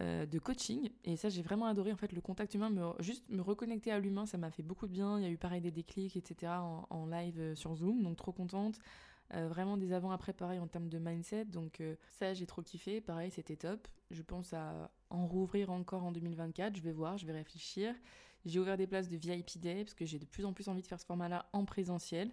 [0.01, 0.89] euh, de coaching.
[1.03, 4.25] Et ça, j'ai vraiment adoré en fait le contact humain, juste me reconnecter à l'humain,
[4.25, 5.19] ça m'a fait beaucoup de bien.
[5.19, 6.51] Il y a eu pareil des déclics, etc.
[6.89, 8.79] en, live euh, sur Zoom, donc trop contente.
[9.36, 11.82] Euh, vraiment des avant-après pareil en termes de mindset, donc
[12.19, 13.88] ça j'ai trop kiffé, pareil c'était top.
[14.12, 17.95] Je pense à en rouvrir encore en 2024, je vais voir, je vais réfléchir.
[18.45, 20.82] J'ai ouvert des places de VIP Day parce que j'ai de plus en plus envie
[20.82, 22.32] de faire ce format-là en présentiel.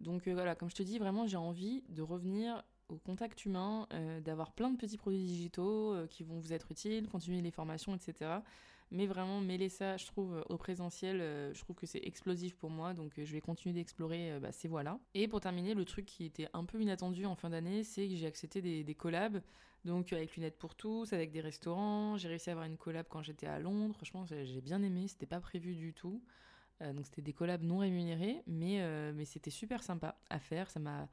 [0.00, 4.20] Donc voilà, comme je te dis, vraiment j'ai envie de revenir au contact humain, euh,
[4.20, 7.94] d'avoir plein de petits produits digitaux euh, qui vont vous être utiles, continuer les formations,
[7.94, 8.30] etc.
[8.90, 12.70] Mais vraiment mêler ça, je trouve, au présentiel, euh, je trouve que c'est explosif pour
[12.70, 14.98] moi, donc je vais continuer d'explorer bah, ces voies-là.
[15.14, 18.16] Et pour terminer, le truc qui était un peu inattendu en fin d'année, c'est que
[18.16, 19.40] j'ai accepté des, des, collabs,
[19.84, 22.16] donc avec Lunettes pour tous, avec des restaurants.
[22.16, 25.26] J'ai réussi à avoir une collab quand j'étais à Londres, franchement j'ai bien aimé, c'était
[25.26, 26.20] pas prévu du tout.
[26.80, 30.68] donc c'était des collabs non rémunérés, mais, mais c'était super sympa à faire.
[30.68, 31.08] Ça m'a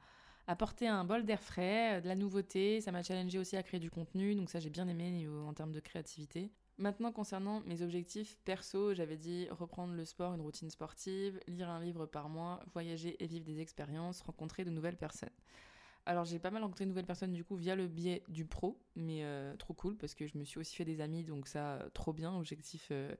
[0.48, 2.80] apporté un bol d'air frais, de la nouveauté.
[2.80, 5.72] Ça m'a challengé aussi à créer du contenu, donc ça j'ai bien aimé en termes
[5.72, 6.50] de créativité.
[6.78, 11.80] Maintenant, concernant mes objectifs perso, j'avais dit reprendre le sport, une routine sportive, lire un
[11.80, 15.28] livre par mois, voyager et vivre des expériences, rencontrer de nouvelles personnes.
[16.06, 18.80] Alors j'ai pas mal rencontré de nouvelles personnes du coup via le biais du pro,
[18.96, 21.84] mais euh, trop cool parce que je me suis aussi fait des amis, donc ça
[21.92, 23.14] trop bien, objectif euh,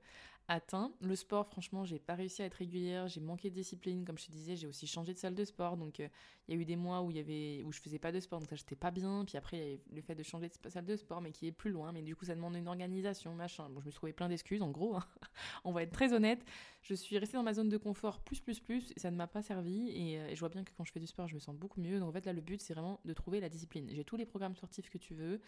[0.49, 0.91] atteint.
[0.99, 4.25] Le sport, franchement, j'ai pas réussi à être régulière, j'ai manqué de discipline, comme je
[4.25, 6.09] te disais, j'ai aussi changé de salle de sport, donc euh,
[6.47, 8.39] il y a eu des mois où y avait où je faisais pas de sport,
[8.39, 9.23] donc ça j'étais pas bien.
[9.25, 11.45] Puis après, il y a le fait de changer de salle de sport, mais qui
[11.45, 13.69] est plus loin, mais du coup ça demande une organisation, machin.
[13.69, 14.95] Bon, je me suis trouvé plein d'excuses, en gros.
[14.95, 15.05] Hein.
[15.63, 16.43] On va être très honnête.
[16.81, 19.27] Je suis restée dans ma zone de confort plus plus plus, et ça ne m'a
[19.27, 19.89] pas servi.
[19.89, 21.55] Et, euh, et, je vois bien que quand je fais du sport, je me sens
[21.55, 21.99] beaucoup mieux.
[21.99, 23.87] Donc en fait là, le but c'est vraiment de trouver la discipline.
[23.91, 25.39] J'ai tous les programmes sportifs que tu veux.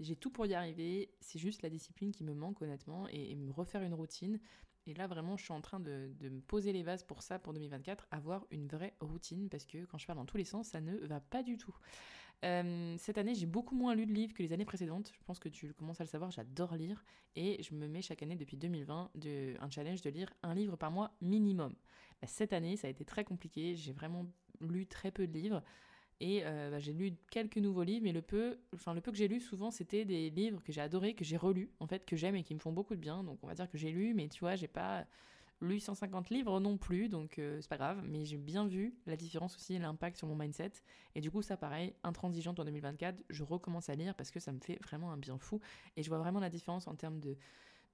[0.00, 3.50] J'ai tout pour y arriver, c'est juste la discipline qui me manque honnêtement et me
[3.50, 4.38] refaire une routine.
[4.88, 7.52] Et là, vraiment, je suis en train de, me poser les bases pour ça, pour
[7.52, 10.80] 2024, avoir une vraie routine, parce que quand je parle dans tous les sens, ça
[10.80, 11.76] ne va pas du tout.
[12.44, 15.12] Euh, cette année, j'ai beaucoup moins lu de livres que les années précédentes.
[15.12, 17.04] Je pense que tu commences à le savoir, j'adore lire.
[17.36, 20.76] Et je me mets chaque année, depuis 2020, de, un challenge de lire un livre
[20.76, 21.74] par mois minimum.
[22.22, 23.76] Bah, cette année, ça a été très compliqué.
[23.76, 24.24] J'ai vraiment
[24.60, 25.62] lu très peu de livres.
[26.20, 29.16] Et euh, bah, j'ai lu quelques nouveaux livres, mais le peu, enfin le peu que
[29.16, 32.16] j'ai lu, souvent c'était des livres que j'ai adorés, que j'ai relus, en fait, que
[32.16, 33.22] j'aime et qui me font beaucoup de bien.
[33.22, 35.06] Donc on va dire que j'ai lu, mais tu vois, j'ai pas
[35.60, 38.02] lu 150 livres non plus, donc euh, c'est pas grave.
[38.04, 40.72] Mais j'ai bien vu la différence aussi, l'impact sur mon mindset.
[41.14, 44.52] Et du coup, ça pareil, intransigeante en 2024, je recommence à lire parce que ça
[44.52, 45.60] me fait vraiment un bien fou.
[45.96, 47.36] Et je vois vraiment la différence en termes de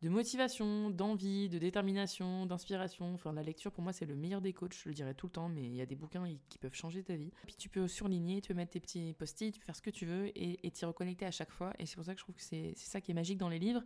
[0.05, 3.15] de motivation, d'envie, de détermination, d'inspiration.
[3.15, 5.33] Enfin, la lecture, pour moi, c'est le meilleur des coachs, je le dirais tout le
[5.33, 7.33] temps, mais il y a des bouquins qui peuvent changer ta vie.
[7.47, 9.89] Puis tu peux surligner, tu peux mettre tes petits post-it, tu peux faire ce que
[9.89, 11.73] tu veux et t'y reconnecter à chaque fois.
[11.79, 13.59] Et c'est pour ça que je trouve que c'est ça qui est magique dans les
[13.59, 13.83] livres.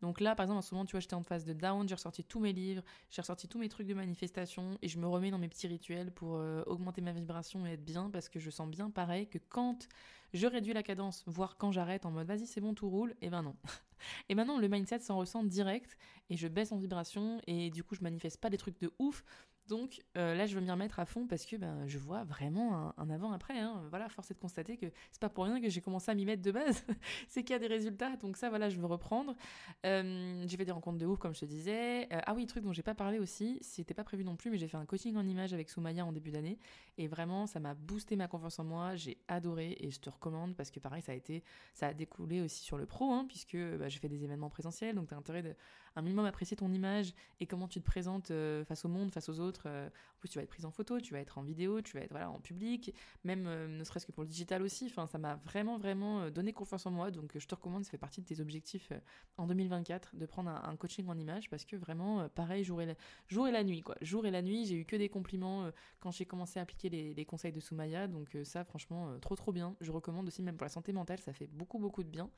[0.00, 1.94] Donc là, par exemple, en ce moment, tu vois, j'étais en phase de down, j'ai
[1.94, 5.30] ressorti tous mes livres, j'ai ressorti tous mes trucs de manifestation et je me remets
[5.30, 8.48] dans mes petits rituels pour euh, augmenter ma vibration et être bien parce que je
[8.48, 9.88] sens bien pareil que quand
[10.32, 13.30] je réduis la cadence, voire quand j'arrête en mode vas-y, c'est bon, tout roule, et
[13.30, 13.56] ben non.
[14.28, 15.96] et maintenant, le mindset s'en ressent direct
[16.30, 19.24] et je baisse en vibration et du coup, je manifeste pas des trucs de ouf.
[19.68, 22.94] Donc euh, là, je veux m'y remettre à fond parce que ben, je vois vraiment
[22.96, 23.58] un, avant-après.
[23.58, 23.82] Hein.
[23.90, 26.24] Voilà, force est de constater que c'est pas pour rien que j'ai commencé à m'y
[26.24, 26.84] mettre de base.
[27.28, 28.16] c'est qu'il y a des résultats.
[28.16, 29.36] Donc ça, voilà, je veux reprendre.
[29.84, 32.04] Euh, j'ai fait des rencontres de ouf, comme je te disais.
[32.12, 34.56] Euh, ah oui, truc dont j'ai pas parlé aussi, c'était pas prévu non plus, mais
[34.56, 36.58] j'ai fait un coaching en image avec Soumaya en début d'année.
[36.96, 38.96] Et vraiment, ça m'a boosté ma confiance en moi.
[38.96, 42.40] J'ai adoré et je te recommande parce que pareil, ça a été, ça a découlé
[42.40, 44.94] aussi sur le pro, hein, puisque bah, j'ai fait des événements présentiels.
[44.94, 45.54] Donc tu as intérêt de
[45.98, 48.32] un minimum apprécier ton image et comment tu te présentes
[48.66, 51.00] face au monde, face aux autres euh, en plus, tu vas être prise en photo,
[51.00, 54.06] tu vas être en vidéo, tu vas être voilà, en public, même euh, ne serait-ce
[54.06, 54.86] que pour le digital aussi.
[54.86, 57.10] Enfin, ça m'a vraiment, vraiment euh, donné confiance en moi.
[57.10, 58.92] Donc, je te recommande, ça fait partie de tes objectifs
[59.36, 62.94] en 2024, de prendre un, coaching en image parce que vraiment, pareil, jour et, la,
[63.28, 63.96] jour et la nuit, quoi.
[64.00, 67.14] Jour et la nuit, j'ai eu que des compliments quand j'ai commencé à appliquer les,
[67.14, 68.06] les, conseils de Soumaya.
[68.08, 69.76] Donc, ça, franchement, trop, trop bien.
[69.80, 72.30] Je recommande aussi, même pour la santé mentale, ça fait beaucoup, beaucoup de bien.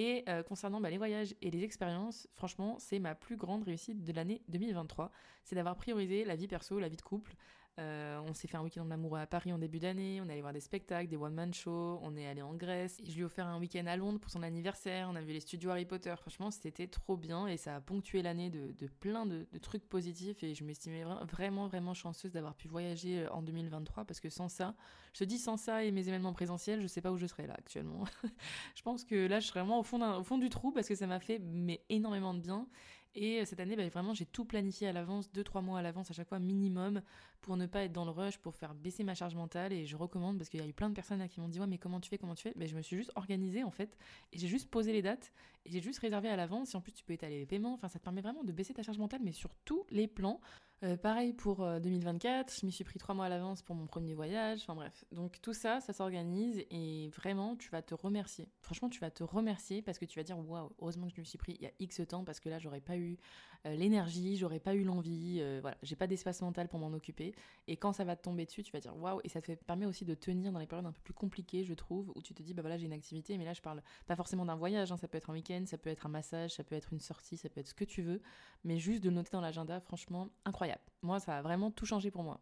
[0.00, 4.04] Et euh, concernant bah, les voyages et les expériences, franchement, c'est ma plus grande réussite
[4.04, 5.10] de l'année 2023.
[5.42, 7.34] C'est d'avoir priorisé la vie perso, la vie de couple,
[7.78, 10.40] euh, on s'est fait un week-end d'amoureux à Paris en début d'année, on est allé
[10.40, 13.00] voir des spectacles, des one-man shows, on est allé en Grèce.
[13.04, 15.40] Je lui ai offert un week-end à Londres pour son anniversaire, on a vu les
[15.40, 16.14] studios Harry Potter.
[16.18, 20.54] Franchement, c'était trop bien et ça a ponctué l'année de, plein de, trucs positifs et
[20.54, 24.74] je m'estimais vraiment, vraiment chanceuse d'avoir pu voyager euh, en 2023 parce que sans ça,
[25.12, 27.46] je te dis sans ça et mes événements présentiels, je sais pas où je serais
[27.46, 28.04] là actuellement.
[28.74, 30.94] je pense que là, je serais vraiment au fond, au fond du trou parce que
[30.94, 32.66] ça m'a fait mais, énormément de bien
[33.14, 35.82] et euh, cette année, bah, vraiment, j'ai tout planifié à l'avance, deux, trois mois à
[35.82, 37.02] l'avance à chaque fois minimum,
[37.40, 39.72] pour ne pas être dans le rush, pour faire baisser ma charge mentale.
[39.72, 41.66] Et je recommande, parce qu'il y a eu plein de personnes qui m'ont dit, ouais,
[41.66, 42.52] mais comment tu fais, comment tu fais?
[42.56, 43.96] Mais Je me suis juste organisée, en fait,
[44.32, 45.32] et j'ai juste posé les dates,
[45.64, 46.74] et j'ai juste réservé à l'avance.
[46.74, 47.74] Et en plus, tu peux étaler les paiements.
[47.74, 50.40] Enfin, ça te permet vraiment de baisser ta charge mentale, mais sur tous les plans.
[50.84, 53.88] Euh, pareil pour 2024, euh, je m'y suis pris trois mois à l'avance pour mon
[53.88, 55.04] premier voyage, enfin bref.
[55.10, 58.48] Donc tout ça, ça s'organise et vraiment, tu vas te remercier.
[58.62, 61.24] Franchement, tu vas te remercier parce que tu vas dire waouh, heureusement que je me
[61.24, 63.18] suis pris il y a X temps parce que là, j'aurais pas eu
[63.66, 67.34] euh, l'énergie, j'aurais pas eu l'envie, voilà, j'ai pas d'espace mental pour m'en occuper.
[67.66, 69.86] Et quand ça va te tomber dessus, tu vas dire waouh, et ça te permet
[69.86, 72.42] aussi de tenir dans les périodes un peu plus compliquées, je trouve, où tu te
[72.44, 74.96] dis bah voilà, j'ai une activité, mais là, je parle pas forcément d'un voyage, hein,
[74.96, 77.36] ça peut être un week-end, ça peut être un massage, ça peut être une sortie,
[77.36, 78.22] ça peut être ce que tu veux,
[78.62, 80.67] mais juste de noter dans l'agenda, franchement, incroyable.
[81.02, 82.40] Moi, ça a vraiment tout changé pour moi.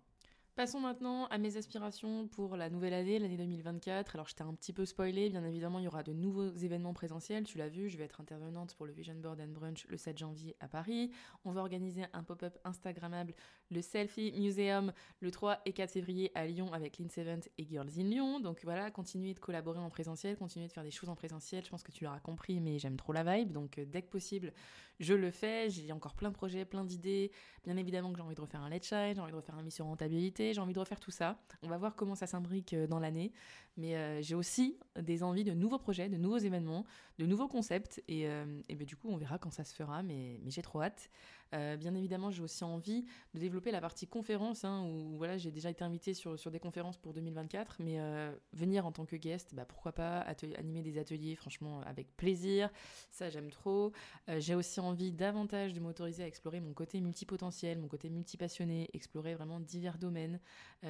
[0.57, 4.15] Passons maintenant à mes aspirations pour la nouvelle année, l'année 2024.
[4.15, 6.95] Alors je t'ai un petit peu spoilé, bien évidemment il y aura de nouveaux événements
[6.95, 9.99] présentiels, tu l'as vu, je vais être intervenante pour le Vision Board and Brunch le
[9.99, 11.11] 7 janvier à Paris.
[11.45, 13.35] On va organiser un pop-up Instagrammable,
[13.71, 18.05] le Selfie Museum, le 3 et 4 février à Lyon avec l'Insevent et Girls in
[18.05, 18.41] Lyon.
[18.41, 21.71] Donc voilà, continuer de collaborer en présentiel, continuer de faire des choses en présentiel, je
[21.71, 24.53] pense que tu l'auras compris, mais j'aime trop la vibe, donc euh, dès que possible,
[25.01, 25.69] je le fais.
[25.71, 27.31] J'ai encore plein de projets, plein d'idées.
[27.65, 29.63] Bien évidemment que j'ai envie de refaire un let's shine, j'ai envie de refaire un
[29.63, 31.39] mission rentabilité, j'ai envie de refaire tout ça.
[31.63, 33.33] On va voir comment ça s'imbrique euh, dans l'année.
[33.77, 36.87] Mais euh, j'ai aussi des envies de nouveaux projets, de nouveaux événements,
[37.19, 38.03] de nouveaux concepts.
[38.09, 41.11] Et, ben, du coup, on verra quand ça se fera, mais j'ai trop hâte.
[41.55, 43.05] Euh, bien évidemment, j'ai aussi envie
[43.35, 46.59] de développer la partie conférence, hein, où voilà, j'ai déjà été invitée sur, sur des
[46.59, 50.21] conférences pour 2024, mais euh, venir en tant que guest, bah, pourquoi pas,
[50.59, 52.71] animer des ateliers, franchement, avec plaisir,
[53.11, 53.93] ça j'aime trop.
[54.29, 58.91] Euh, j'ai aussi envie davantage de m'autoriser à explorer mon côté multipotentiel, mon côté multipassionné,
[58.93, 60.41] explorer vraiment divers domaines,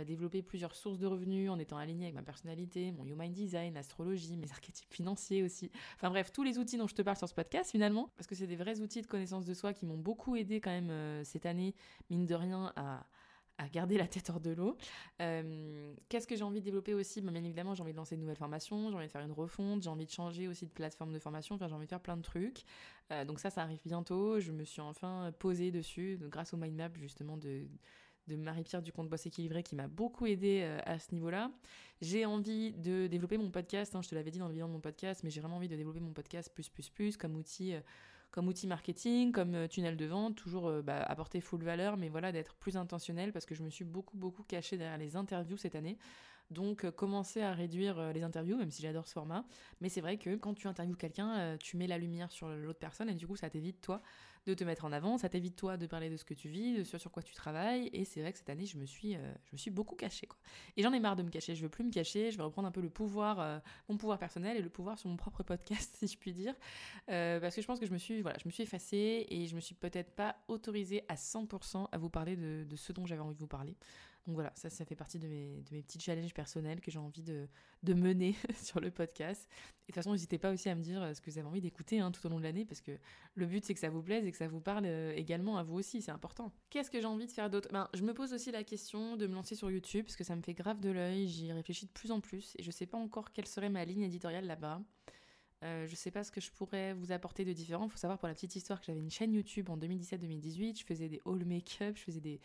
[0.07, 4.37] développer plusieurs sources de revenus en étant aligné avec ma personnalité, mon human design, l'astrologie,
[4.37, 5.71] mes archétypes financiers aussi.
[5.97, 8.35] Enfin bref, tous les outils dont je te parle sur ce podcast finalement, parce que
[8.35, 11.25] c'est des vrais outils de connaissance de soi qui m'ont beaucoup aidé quand même euh,
[11.25, 11.75] cette année,
[12.11, 13.05] mine de rien, à,
[13.73, 14.77] garder la tête hors de l'eau.
[15.23, 17.23] Euh, qu'est-ce que j'ai envie de développer aussi?
[17.23, 19.33] Bah, Bien évidemment, j'ai envie de lancer de nouvelles formations, j'ai envie de faire une
[19.33, 22.03] refonte, j'ai envie de changer aussi de plateforme de formation, enfin, j'ai envie de faire
[22.03, 22.65] plein de trucs.
[23.13, 24.41] Euh, donc ça, ça arrive bientôt.
[24.41, 27.67] Je me suis enfin posée dessus grâce au mind map justement de
[28.29, 31.51] Marie-Pierre du compte Boss Équilibré qui m'a beaucoup aidé à ce niveau-là.
[32.03, 34.73] J'ai envie de développer mon podcast, hein, je te l'avais dit dans le vidéo de
[34.73, 37.75] mon podcast, mais j'ai vraiment envie de développer mon podcast plus, plus, plus comme outil
[38.37, 42.11] comme outil marketing, comme euh, tunnel de vente, toujours euh, bah, apporter full valeur, mais
[42.11, 45.57] voilà, d'être plus intentionnel parce que je me suis beaucoup, beaucoup caché derrière les interviews
[45.57, 45.97] cette année.
[46.51, 49.47] Donc, euh, commencer à réduire les interviews, même si j'adore ce format.
[49.81, 53.09] Mais c'est vrai que quand tu interviews quelqu'un, tu mets la lumière sur l'autre personne
[53.09, 54.03] et du coup, ça t'évite, toi,
[54.47, 56.79] de te mettre en avant, ça t'évite toi de parler de ce que tu vis,
[56.79, 59.17] de ce sur quoi tu travailles, et c'est vrai que cette année je me suis,
[59.17, 60.29] euh, beaucoup cachée.
[60.77, 62.69] Et j'en ai marre de me cacher, je veux plus me cacher, je vais reprendre
[62.69, 65.95] un peu le pouvoir, euh, mon pouvoir personnel et le pouvoir sur mon propre podcast
[65.99, 66.55] si je puis dire,
[67.11, 69.47] euh, parce que je pense que je me suis, voilà, je me suis effacée et
[69.47, 73.07] je me suis peut-être pas autorisée à 100% à vous parler de, de ce dont
[73.07, 73.77] j'avais envie de vous parler.
[74.27, 77.49] Donc voilà, ça, fait partie de mes, petits challenges personnels que j'ai envie de,
[77.95, 79.49] mener sur le podcast.
[79.49, 81.47] Et de toute façon, n'hésitez pas aussi à me dire euh, ce que vous avez
[81.47, 82.91] envie d'écouter hein, tout au long de l'année, parce que
[83.37, 85.63] le but, c'est que ça vous plaise et que ça vous parle euh, également à
[85.63, 86.53] vous aussi, c'est important.
[86.71, 87.69] Qu'est-ce que j'ai envie de faire d'autre?
[87.73, 90.35] Ben, Je me pose aussi la question de me lancer sur YouTube, parce que ça
[90.35, 92.99] me fait grave de l'œil, j'y réfléchis de plus en plus, et je sais pas
[92.99, 94.83] encore quelle serait ma ligne éditoriale là-bas.
[95.65, 97.87] Euh, je sais pas ce que je pourrais vous apporter de différent.
[97.87, 100.79] Il faut savoir pour la petite histoire que j'avais une chaîne YouTube en 2017-2018.
[100.81, 102.41] Je faisais des haul make-up, je faisais des,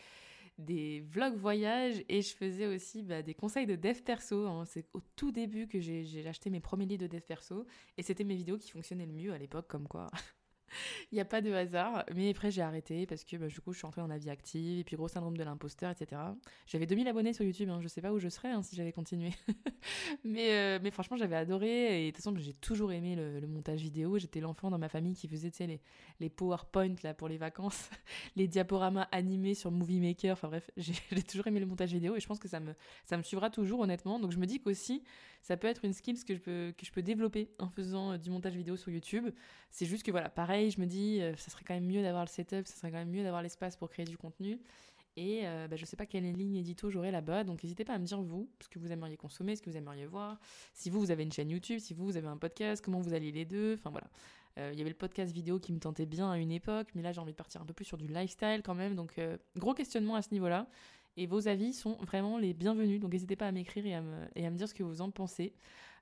[0.62, 4.48] des vlogs voyages et je faisais aussi bah, des conseils de dev perso.
[4.48, 4.66] Hein.
[4.66, 7.66] C'est au tout début que j'ai acheté mes premiers livres de dev perso
[7.98, 10.10] et c'était mes vidéos qui fonctionnaient le mieux à l'époque, comme quoi
[11.12, 12.06] Il n'y a pas de hasard.
[12.16, 14.80] Mais après, j'ai arrêté parce que bah, du coup, je suis entrée la vie active
[14.80, 16.22] et puis gros syndrome de l'imposteur, etc.
[16.68, 17.70] J'avais 2000 abonnés sur YouTube.
[17.70, 17.80] Hein.
[17.82, 19.32] Je sais pas où je serais hein, si j'avais continué.
[20.24, 22.08] mais, euh, mais franchement, j'avais adoré.
[22.08, 24.18] Et de toute façon, j'ai toujours aimé le, montage vidéo.
[24.18, 25.80] J'étais l'enfant dans ma famille qui faisait les,
[26.20, 27.90] les PowerPoint là, pour les vacances,
[28.36, 30.34] les diaporamas animés sur Movie Maker.
[30.34, 32.74] Enfin bref, j'ai toujours aimé le montage vidéo et je pense que ça me,
[33.06, 34.20] ça me suivra toujours, honnêtement.
[34.20, 35.04] Donc je me dis qu'aussi,
[35.42, 38.18] ça peut être une skill que je peux, que je peux développer en faisant euh,
[38.18, 39.30] du montage vidéo sur YouTube.
[39.70, 42.24] C'est juste que voilà, pareil, je me dis, euh, ça serait quand même mieux d'avoir
[42.24, 44.60] le setup, ça serait quand même mieux d'avoir l'espace pour créer du contenu.
[45.18, 47.94] Et euh, bah, je ne sais pas quelle ligne édito j'aurai là-bas, donc n'hésitez pas
[47.94, 50.40] à me dire vous, ce que vous aimeriez consommer, ce que vous aimeriez voir,
[50.74, 53.14] si vous, vous avez une chaîne YouTube, si vous, vous avez un podcast, comment vous
[53.14, 54.10] alliez les deux, enfin voilà.
[54.58, 57.14] Il y avait le podcast vidéo qui me tentait bien à une époque, mais là
[57.14, 59.18] j'ai envie de partir un peu plus sur du lifestyle quand même, donc
[59.56, 60.68] gros questionnement à ce niveau-là.
[61.18, 63.00] Et vos avis sont vraiment les bienvenus.
[63.00, 64.02] Donc n'hésitez pas à m'écrire et à
[64.50, 65.54] me dire ce que vous en pensez.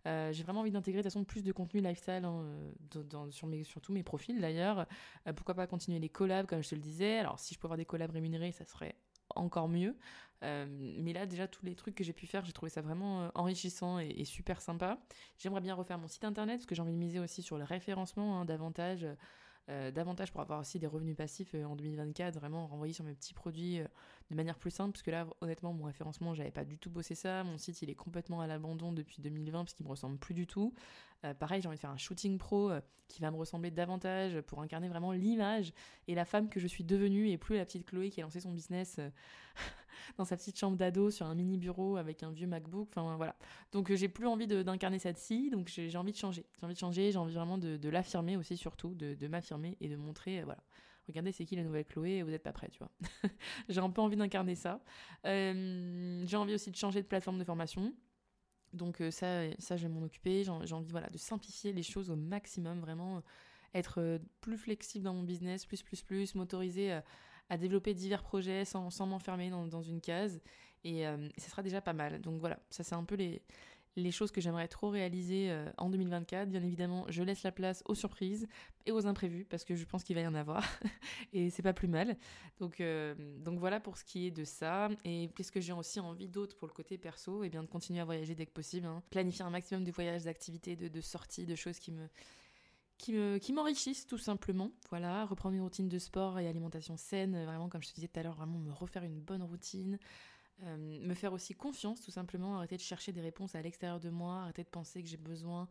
[0.08, 3.64] Euh, j'ai vraiment envie d'intégrer de toute façon plus de contenu lifestyle dans, sur, mes,
[3.64, 4.86] sur tous mes profils d'ailleurs.
[5.28, 7.20] Euh, pourquoi pas continuer les collabs comme je te le disais.
[7.20, 8.96] Alors si je peux avoir des collabs rémunérés, ça serait
[9.36, 9.96] encore mieux.
[10.44, 13.30] Euh, mais là, déjà, tous les trucs que j'ai pu faire, j'ai trouvé ça vraiment
[13.36, 14.98] enrichissant et, super sympa.
[15.38, 17.66] J'aimerais bien refaire mon site internet parce que j'ai envie de miser aussi sur le
[17.66, 19.06] référencement hein, davantage.
[19.68, 23.82] davantage pour avoir aussi des revenus passifs en 2024, vraiment renvoyer sur mes petits produits
[24.30, 27.16] de manière plus simple, parce que là, honnêtement, mon référencement, j'avais pas du tout bossé
[27.16, 27.44] ça.
[27.44, 30.46] Mon site, il est complètement à l'abandon depuis 2020, parce qu'il me ressemble plus du
[30.46, 30.74] tout.
[31.26, 34.40] Euh, pareil, j'ai envie de faire un shooting pro euh, qui va me ressembler davantage
[34.42, 35.74] pour incarner vraiment l'image
[36.08, 38.40] et la femme que je suis devenue, et plus la petite Chloé qui a lancé
[38.40, 39.10] son business euh,
[40.18, 42.88] dans sa petite chambre d'ado sur un mini bureau avec un vieux MacBook.
[42.92, 43.36] Enfin voilà.
[43.72, 46.46] Donc j'ai plus envie d'incarner cette ci donc j'ai envie de changer.
[46.60, 49.90] J'ai envie de changer, j'ai envie vraiment de, l'affirmer aussi, surtout, de, de m'affirmer et
[49.90, 50.64] de montrer, voilà
[51.12, 52.92] regardez c'est qui la nouvelle Chloé vous n'êtes pas prêt, tu vois.
[53.70, 54.82] j'ai un peu envie d'incarner ça.
[55.26, 57.94] Euh, j'ai envie aussi de changer de plateforme de formation.
[58.74, 60.44] Donc euh, ça, ça je vais m'en occuper.
[60.44, 63.24] J'ai envie voilà, de simplifier les choses au maximum, vraiment
[63.74, 67.00] être euh, plus flexible dans mon business, plus, plus, plus, m'autoriser
[67.50, 70.42] à développer divers projets sans, sans m'enfermer dans, dans, une case.
[70.84, 71.04] Et,
[71.38, 72.22] ça sera déjà pas mal.
[72.22, 73.42] Donc voilà, ça c'est un peu les,
[74.02, 76.50] les choses que j'aimerais trop réaliser euh, en 2024.
[76.50, 78.48] Bien évidemment, je laisse la place aux surprises
[78.86, 80.64] et aux imprévus parce que je pense qu'il va y en avoir
[81.34, 82.18] et c'est pas plus mal.
[82.60, 84.90] Donc, euh, donc voilà pour ce qui est de ça.
[85.06, 87.44] Et qu'est-ce que j'ai aussi envie d'autre pour le côté perso?
[87.44, 89.04] Et eh bien de continuer à voyager dès que possible, hein.
[89.10, 92.08] planifier un maximum de voyages, d'activités, de, sorties, de choses qui me
[92.98, 94.72] qui me qui m'enrichissent tout simplement.
[94.90, 98.20] Voilà, reprendre une routine de sport et alimentation saine, vraiment comme je te disais tout
[98.20, 100.00] à l'heure, vraiment me refaire une bonne routine.
[100.64, 104.10] Euh, me faire aussi confiance, tout simplement, arrêter de chercher des réponses à l'extérieur de
[104.10, 105.68] moi, arrêter de penser que j'ai besoin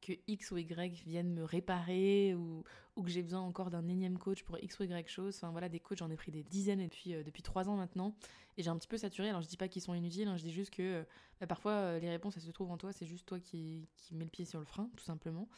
[0.00, 2.62] que X ou Y viennent me réparer ou,
[3.02, 5.34] que j'ai besoin encore d'un énième coach pour X ou Y chose.
[5.36, 8.14] Enfin voilà, des coachs, j'en ai pris des dizaines depuis, euh, depuis trois ans maintenant
[8.56, 9.28] et j'ai un petit peu saturé.
[9.28, 11.02] Alors je dis pas qu'ils sont inutiles, hein, je dis juste que euh,
[11.40, 14.24] bah, parfois les réponses elles se trouvent en toi, c'est juste toi qui, qui mets
[14.24, 15.48] le pied sur le frein, tout simplement.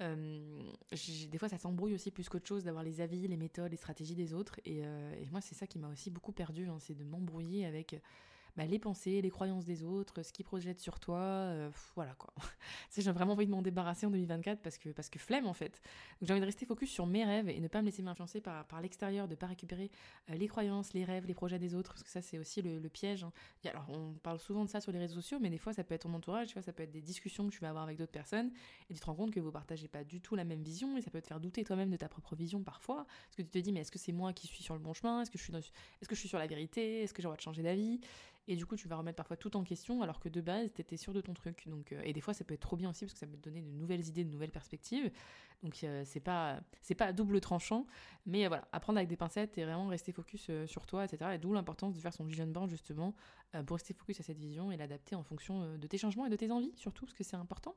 [0.00, 4.14] Des fois, ça s'embrouille aussi plus qu'autre chose d'avoir les avis, les méthodes, les stratégies
[4.14, 4.58] des autres.
[4.64, 4.82] Et,
[5.30, 8.00] moi, c'est ça qui m'a aussi beaucoup perdu, hein, c'est de m'embrouiller avec
[8.56, 12.32] bah, les pensées, les croyances des autres, ce qu'ils projettent sur toi, euh, voilà quoi.
[12.96, 15.80] j'ai vraiment envie de m'en débarrasser en 2024 parce que, parce que flemme en fait.
[16.20, 18.40] Donc j'ai envie de rester focus sur mes rêves et ne pas me laisser m'influencer
[18.40, 19.90] par, par l'extérieur, de pas récupérer
[20.30, 22.80] euh, les croyances, les rêves, les projets des autres, parce que ça c'est aussi le,
[22.88, 23.22] piège.
[23.22, 23.32] Hein.
[23.66, 25.94] alors on parle souvent de ça sur les réseaux sociaux, mais des fois ça peut
[25.94, 27.98] être ton entourage, tu vois, ça peut être des discussions que tu vas avoir avec
[27.98, 28.50] d'autres personnes
[28.88, 31.02] et tu te rends compte que vous partagez pas du tout la même vision et
[31.02, 33.58] ça peut te faire douter toi-même de ta propre vision parfois, parce que tu te
[33.58, 35.44] dis mais est-ce que c'est moi qui suis sur le bon chemin, est-ce que je
[35.44, 37.62] suis est-ce que je suis sur la vérité, est-ce que j'ai le droit de changer
[37.62, 38.00] d'avis?
[38.48, 40.80] Et du coup, tu vas remettre parfois tout en question alors que de base, tu
[40.80, 41.64] étais sûr de ton truc.
[41.66, 43.36] Donc, euh, et des fois, ça peut être trop bien aussi parce que ça peut
[43.36, 45.10] te donner de nouvelles idées, de nouvelles perspectives.
[45.62, 47.86] Donc, euh, c'est pas c'est pas à double tranchant.
[48.26, 51.32] Mais euh, voilà, apprendre avec des pincettes et vraiment rester focus sur toi, etc.
[51.34, 53.14] Et d'où l'importance de faire son vision board justement
[53.66, 56.36] pour rester focus à cette vision et l'adapter en fonction de tes changements et de
[56.36, 57.74] tes envies surtout parce que c'est important.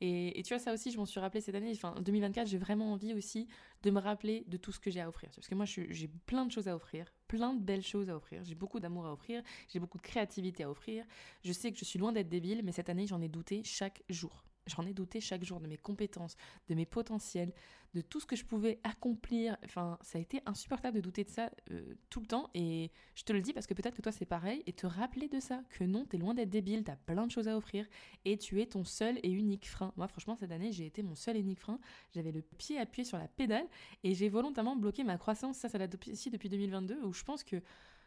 [0.00, 1.70] Et, et, tu vois, ça aussi, je m'en suis rappelé cette année.
[1.72, 3.46] Enfin, 2024, j'ai vraiment envie aussi
[3.84, 5.30] de me rappeler de tout ce que j'ai à offrir.
[5.34, 8.44] Parce que moi, j'ai plein de choses à offrir plein de belles choses à offrir,
[8.44, 9.42] j'ai beaucoup d'amour à offrir,
[9.72, 11.06] j'ai beaucoup de créativité à offrir.
[11.42, 14.02] Je sais que je suis loin d'être débile, mais cette année, j'en ai douté chaque
[14.10, 14.44] jour.
[14.66, 16.36] J'en ai douté chaque jour de mes compétences,
[16.68, 17.52] de mes potentiels,
[17.94, 19.56] de tout ce que je pouvais accomplir.
[19.64, 22.48] Enfin, ça a été insupportable de douter de ça euh, tout le temps.
[22.54, 24.62] Et je te le dis parce que peut-être que toi c'est pareil.
[24.66, 27.48] Et te rappeler de ça, que non, t'es loin d'être débile, t'as plein de choses
[27.48, 27.86] à offrir.
[28.24, 29.92] Et tu es ton seul et unique frein.
[29.96, 31.78] Moi, franchement, cette année, j'ai été mon seul et unique frein.
[32.14, 33.66] J'avais le pied appuyé sur la pédale
[34.04, 35.56] et j'ai volontairement bloqué ma croissance.
[35.56, 37.56] Ça, ça date aussi depuis 2022 où je pense que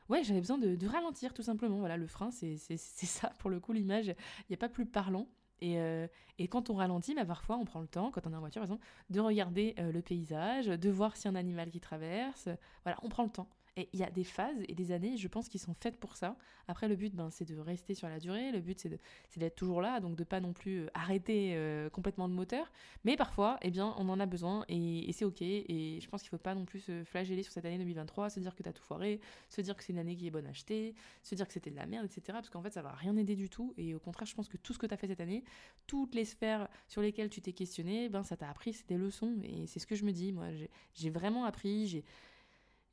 [0.09, 1.79] ouais, j'avais besoin de, de, ralentir tout simplement.
[1.79, 4.07] Voilà, le frein, c'est ça pour le coup, l'image.
[4.07, 5.27] Il n'y a pas plus parlant.
[5.63, 8.39] Euh, et, quand on ralentit, bah, parfois on prend le temps, quand on est en
[8.39, 11.69] voiture par exemple, de regarder euh, le paysage, de voir s'il y a un animal
[11.69, 12.49] qui traverse.
[12.83, 13.47] Voilà, on prend le temps.
[13.77, 16.15] Et il y a des phases et des années, je pense, qui sont faites pour
[16.15, 16.37] ça.
[16.67, 18.51] Après, le but, ben, c'est de rester sur la durée.
[18.51, 22.27] Le but, c'est d'être toujours là, donc de pas non plus euh, arrêter euh, complètement
[22.27, 22.71] le moteur.
[23.03, 25.41] Mais parfois, eh bien, on en a besoin et, c'est OK.
[25.41, 28.39] Et je pense qu'il faut pas non plus se flageller sur cette année 2023, se
[28.39, 30.47] dire que tu as tout foiré, se dire que c'est une année qui est bonne
[30.47, 32.21] à acheter, se dire que c'était de la merde, etc.
[32.27, 33.73] Parce qu'en fait, ça va rien aider du tout.
[33.77, 35.43] Et au contraire, je pense que tout ce que tu as fait cette année,
[35.85, 39.35] toutes les sphères sur lesquelles tu t'es questionné, ben, ça t'a appris, c'est des leçons.
[39.43, 40.31] Et c'est ce que je me dis.
[40.31, 40.47] Moi,
[40.93, 41.87] j'ai vraiment appris.
[41.87, 42.05] J'ai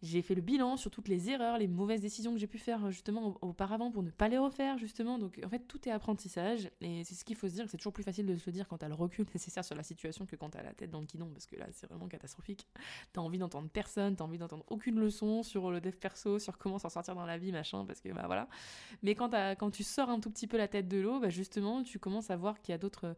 [0.02, 2.90] j'ai fait le bilan sur toutes les erreurs, les mauvaises décisions que j'ai pu faire
[2.90, 5.16] justement auparavant pour ne pas les refaire justement.
[5.16, 7.66] Donc en fait tout est apprentissage et c'est ce qu'il faut se dire.
[7.68, 10.26] C'est toujours plus facile de se dire quand t'as le recul nécessaire sur la situation
[10.26, 12.66] que quand t'as la tête dans le guidon parce que là c'est vraiment catastrophique.
[13.12, 16.80] T'as envie d'entendre personne, t'as envie d'entendre aucune leçon sur le dev perso, sur comment
[16.80, 18.48] s'en sortir dans la vie machin parce que bah voilà.
[19.04, 21.84] Mais quand, quand tu sors un tout petit peu la tête de l'eau, bah justement
[21.84, 23.14] tu commences à voir qu'il y a d'autres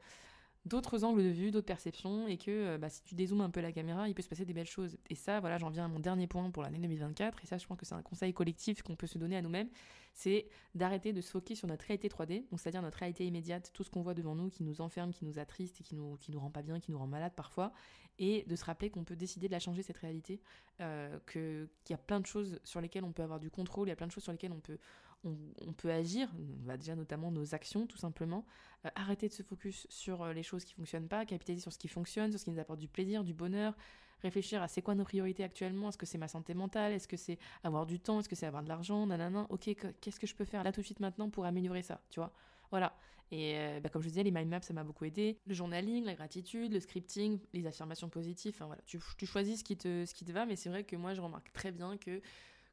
[0.64, 3.60] d'autres angles de vue, d'autres perceptions, et que euh, bah, si tu dézoomes un peu
[3.60, 4.96] la caméra, il peut se passer des belles choses.
[5.10, 7.66] Et ça, voilà, j'en viens à mon dernier point pour l'année 2024, et ça, je
[7.66, 9.68] pense que c'est un conseil collectif qu'on peut se donner à nous-mêmes,
[10.14, 13.84] c'est d'arrêter de se focaliser sur notre réalité 3D, donc c'est-à-dire notre réalité immédiate, tout
[13.84, 16.32] ce qu'on voit devant nous, qui nous enferme, qui nous attriste et qui nous, qui
[16.32, 17.72] nous rend pas bien, qui nous rend malade parfois,
[18.18, 20.40] et de se rappeler qu'on peut décider de la changer, cette réalité,
[20.80, 23.90] euh, qu'il y a plein de choses sur lesquelles on peut avoir du contrôle, il
[23.90, 24.78] y a plein de choses sur lesquelles on peut,
[25.24, 28.44] on, peut agir, bah déjà notamment nos actions tout simplement,
[28.84, 31.78] euh, arrêter de se focus sur euh, les choses qui fonctionnent pas, capitaliser sur ce
[31.78, 33.74] qui fonctionne, sur ce qui nous apporte du plaisir, du bonheur,
[34.22, 37.16] réfléchir à c'est quoi nos priorités actuellement, est-ce que c'est ma santé mentale, est-ce que
[37.16, 40.34] c'est avoir du temps, est-ce que c'est avoir de l'argent, nanana, ok, qu'est-ce que je
[40.34, 42.32] peux faire là tout de suite maintenant pour améliorer ça, tu vois?
[42.70, 42.96] Voilà.
[43.30, 45.38] Et euh, bah, comme je disais, les mind maps, ça m'a beaucoup aidé.
[45.46, 48.56] Le journaling, la gratitude, le scripting, les affirmations positives.
[48.58, 50.94] Voilà, tu, tu choisis ce qui, te, ce qui te va, mais c'est vrai que
[50.96, 52.20] moi, je remarque très bien que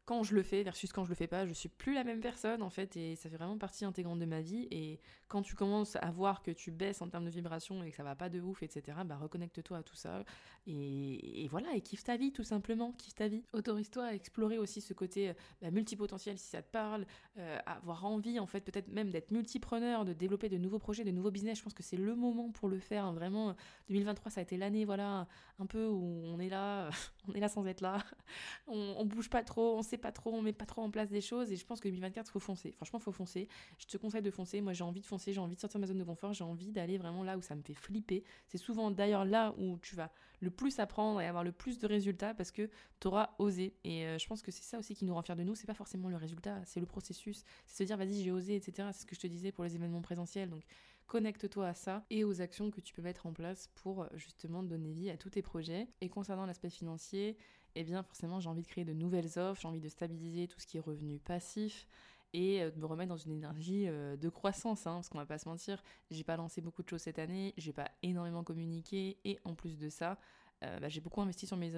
[0.06, 2.20] quand je le fais versus quand je le fais pas, je suis plus la même
[2.20, 4.68] personne en fait et ça fait vraiment partie intégrante de ma vie.
[4.72, 7.96] Et quand tu commences à voir que tu baisses en termes de vibration et que
[7.96, 10.24] ça va pas de ouf etc bah reconnecte-toi à tout ça.
[10.68, 12.94] Et, voilà et kiffe ta vie tout simplement.
[12.94, 13.44] Kiffe ta vie.
[13.54, 17.06] Autorise-toi à explorer aussi ce côté bah, multipotentiel si ça te parle
[17.38, 21.12] euh, avoir envie en fait peut-être même d'être multipreneur de développer de nouveaux projets de
[21.12, 21.60] nouveaux business.
[21.60, 23.14] Je pense que c'est le moment pour le faire hein.
[23.14, 23.56] vraiment
[23.89, 25.28] 2023 ça a été l'année voilà
[25.60, 26.89] un peu où on est là
[27.28, 27.99] on est là sans être là.
[28.68, 31.22] On, on bouge pas trop on pas trop, on met pas trop en place des
[31.22, 32.72] choses et je pense que 2024 faut foncer.
[32.72, 33.48] Franchement, faut foncer.
[33.78, 34.62] Je te conseille de foncer.
[34.62, 36.44] Moi, j'ai envie de foncer, j'ai envie de sortir de ma zone de confort, j'ai
[36.44, 38.24] envie d'aller vraiment là où ça me fait flipper.
[38.48, 40.12] C'est souvent d'ailleurs là où tu vas
[40.42, 42.70] le plus apprendre et avoir le plus de résultats parce que
[43.00, 43.76] tu auras osé.
[43.84, 45.56] Et euh, je pense que c'est ça aussi qui nous rend fiers de nous.
[45.56, 47.44] C'est pas forcément le résultat, c'est le processus.
[47.68, 48.89] C'est se dire, vas-y, j'ai osé, etc.
[48.92, 50.50] C'est ce que je te disais pour les événements présentiels.
[50.50, 50.64] Donc,
[51.08, 54.94] connecte-toi à ça et aux actions que tu peux mettre en place pour justement donner
[54.94, 55.88] vie à tous tes projets.
[56.00, 57.38] Et concernant l'aspect financier,
[57.76, 60.59] eh bien forcément j'ai envie de créer de nouvelles offres, j'ai envie de stabiliser tout
[60.59, 61.88] ce qui est revenu passif
[62.34, 65.26] et euh, de me remettre dans une énergie euh, de croissance, hein, parce qu'on va
[65.26, 69.17] pas se mentir, j'ai pas lancé beaucoup de choses cette année, j'ai pas énormément communiqué
[69.26, 70.17] et en plus de ça,
[70.63, 71.74] euh, bah, j'ai beaucoup investi sur mes,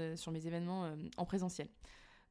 [0.46, 1.70] événements en présentiel.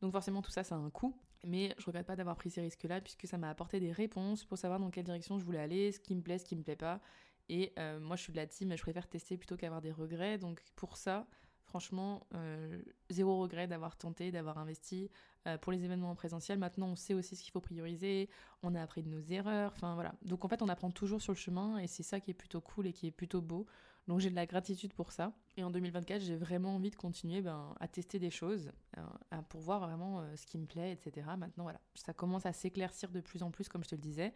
[0.00, 2.60] Donc forcément tout ça ça a un coût, mais je regrette pas d'avoir pris ces
[2.60, 5.92] risques-là puisque ça m'a apporté des réponses pour savoir dans quelle direction je voulais aller,
[5.92, 7.00] ce qui me plaît, ce qui me plaît pas.
[7.48, 10.38] Et moi je suis de la team, je préfère tester plutôt qu'avoir des regrets.
[10.38, 11.28] Donc pour ça,
[11.72, 15.10] Franchement, euh, zéro regret d'avoir tenté, d'avoir investi
[15.46, 16.58] euh, pour les événements en présentiel.
[16.58, 18.28] Maintenant, on sait aussi ce qu'il faut prioriser,
[18.62, 20.14] on a appris de nos erreurs, enfin voilà.
[20.20, 22.60] Donc en fait, on apprend toujours sur le chemin et c'est ça qui est plutôt
[22.60, 23.64] cool et qui est plutôt beau.
[24.06, 25.32] Donc j'ai de la gratitude pour ça.
[25.56, 29.62] Et en 2024, j'ai vraiment envie de continuer ben, à tester des choses, euh, pour
[29.62, 31.26] voir vraiment ce qui me plaît, etc.
[31.38, 34.34] Maintenant, voilà, ça commence à s'éclaircir de plus en plus, comme je te le disais.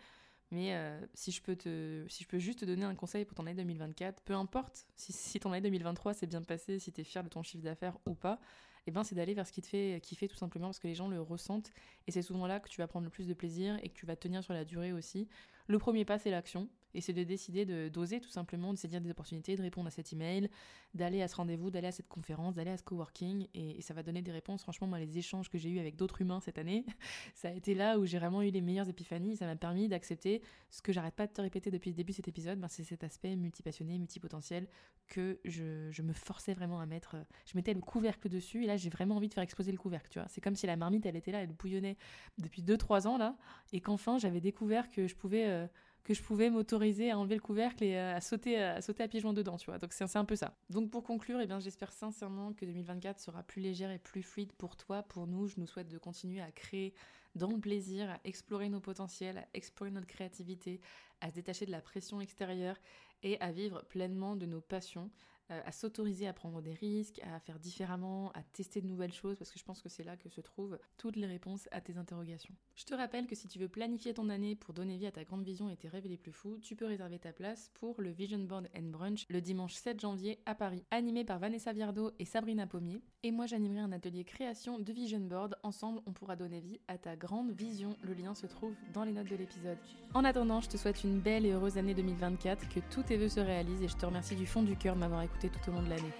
[0.51, 3.35] Mais euh, si, je peux te, si je peux juste te donner un conseil pour
[3.35, 7.05] ton année 2024, peu importe si, ton année 2023 s'est bien passé, si tu es
[7.05, 8.39] fier de ton chiffre d'affaires ou pas,
[8.87, 10.95] eh ben, c'est d'aller vers ce qui te fait kiffer tout simplement parce que les
[10.95, 11.73] gens le ressentent
[12.07, 14.07] et c'est souvent là que tu vas prendre le plus de plaisir et que tu
[14.07, 15.29] vas tenir sur la durée aussi.
[15.67, 19.01] Le premier pas, c'est l'action et c'est de décider de d'oser tout simplement, de saisir
[19.01, 20.49] des opportunités, de répondre à cet email,
[20.95, 23.95] d'aller à ce rendez-vous, d'aller à cette conférence, d'aller à ce coworking et, et ça
[23.95, 24.63] va donner des réponses.
[24.63, 26.85] Franchement, moi, les échanges que j'ai eus avec d'autres humains cette année,
[27.35, 29.37] ça a été là où j'ai vraiment eu les meilleures épiphanies.
[29.37, 32.17] Ça m'a permis d'accepter ce que j'arrête pas de te répéter depuis le début de
[32.17, 34.67] cet épisode, ben, c'est cet aspect multipassionné, multipotentiel
[35.07, 37.17] que je, je, me forçais vraiment à mettre.
[37.47, 40.09] Je mettais le couvercle dessus et là, j'ai vraiment envie de faire exploser le couvercle.
[40.11, 41.97] Tu vois, c'est comme si la marmite, elle était là, elle bouillonnait
[42.39, 43.37] depuis 2-3 ans là,
[43.73, 45.67] et qu'enfin j'avais découvert que je pouvais euh,
[46.07, 49.19] que je pouvais m'autoriser à enlever le couvercle et à sauter, à sauter à pieds
[49.19, 49.79] joints dedans, tu vois.
[49.79, 50.57] Donc c'est un peu ça.
[50.71, 54.53] Donc pour conclure, eh bien, j'espère sincèrement que 2024 sera plus légère et plus fluide
[54.53, 55.49] pour toi, pour nous.
[55.49, 56.95] Je nous souhaite de continuer à créer
[57.35, 60.81] dans le plaisir, à explorer nos potentiels, à explorer notre créativité,
[61.21, 62.77] à se détacher de la pression extérieure
[63.25, 67.39] et à vivre pleinement de nos passions, euh, à s'autoriser à prendre des risques, à
[67.41, 70.29] faire différemment, à tester de nouvelles choses, parce que je pense que c'est là que
[70.29, 72.55] se trouvent toutes les réponses à tes interrogations.
[72.75, 75.25] Je te rappelle que si tu veux planifier ton année pour donner vie à ta
[75.25, 78.11] grande vision et tes rêves les plus fous, tu peux réserver ta place pour le
[78.11, 82.25] Vision Board and Brunch le dimanche 7 janvier à Paris, animé par Vanessa Viardo et
[82.25, 83.01] Sabrina Pommier.
[83.23, 85.57] Et moi j'animerai un atelier création de Vision Board.
[85.63, 87.97] Ensemble, on pourra donner vie à ta grande vision.
[88.03, 89.79] Le lien se trouve dans les notes de l'épisode.
[90.15, 93.29] En attendant, je te souhaite une belle et heureuse année 2024, que tous tes vœux
[93.29, 95.75] se réalisent et je te remercie du fond du cœur de m'avoir écouté tout au
[95.75, 96.13] long de l'année.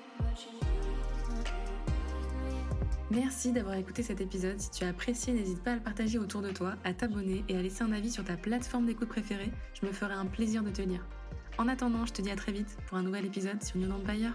[3.11, 4.59] Merci d'avoir écouté cet épisode.
[4.59, 7.57] Si tu as apprécié, n'hésite pas à le partager autour de toi, à t'abonner et
[7.57, 9.53] à laisser un avis sur ta plateforme d'écoute préférée.
[9.81, 11.07] Je me ferai un plaisir de te lire.
[11.59, 14.33] En attendant, je te dis à très vite pour un nouvel épisode sur New Empire.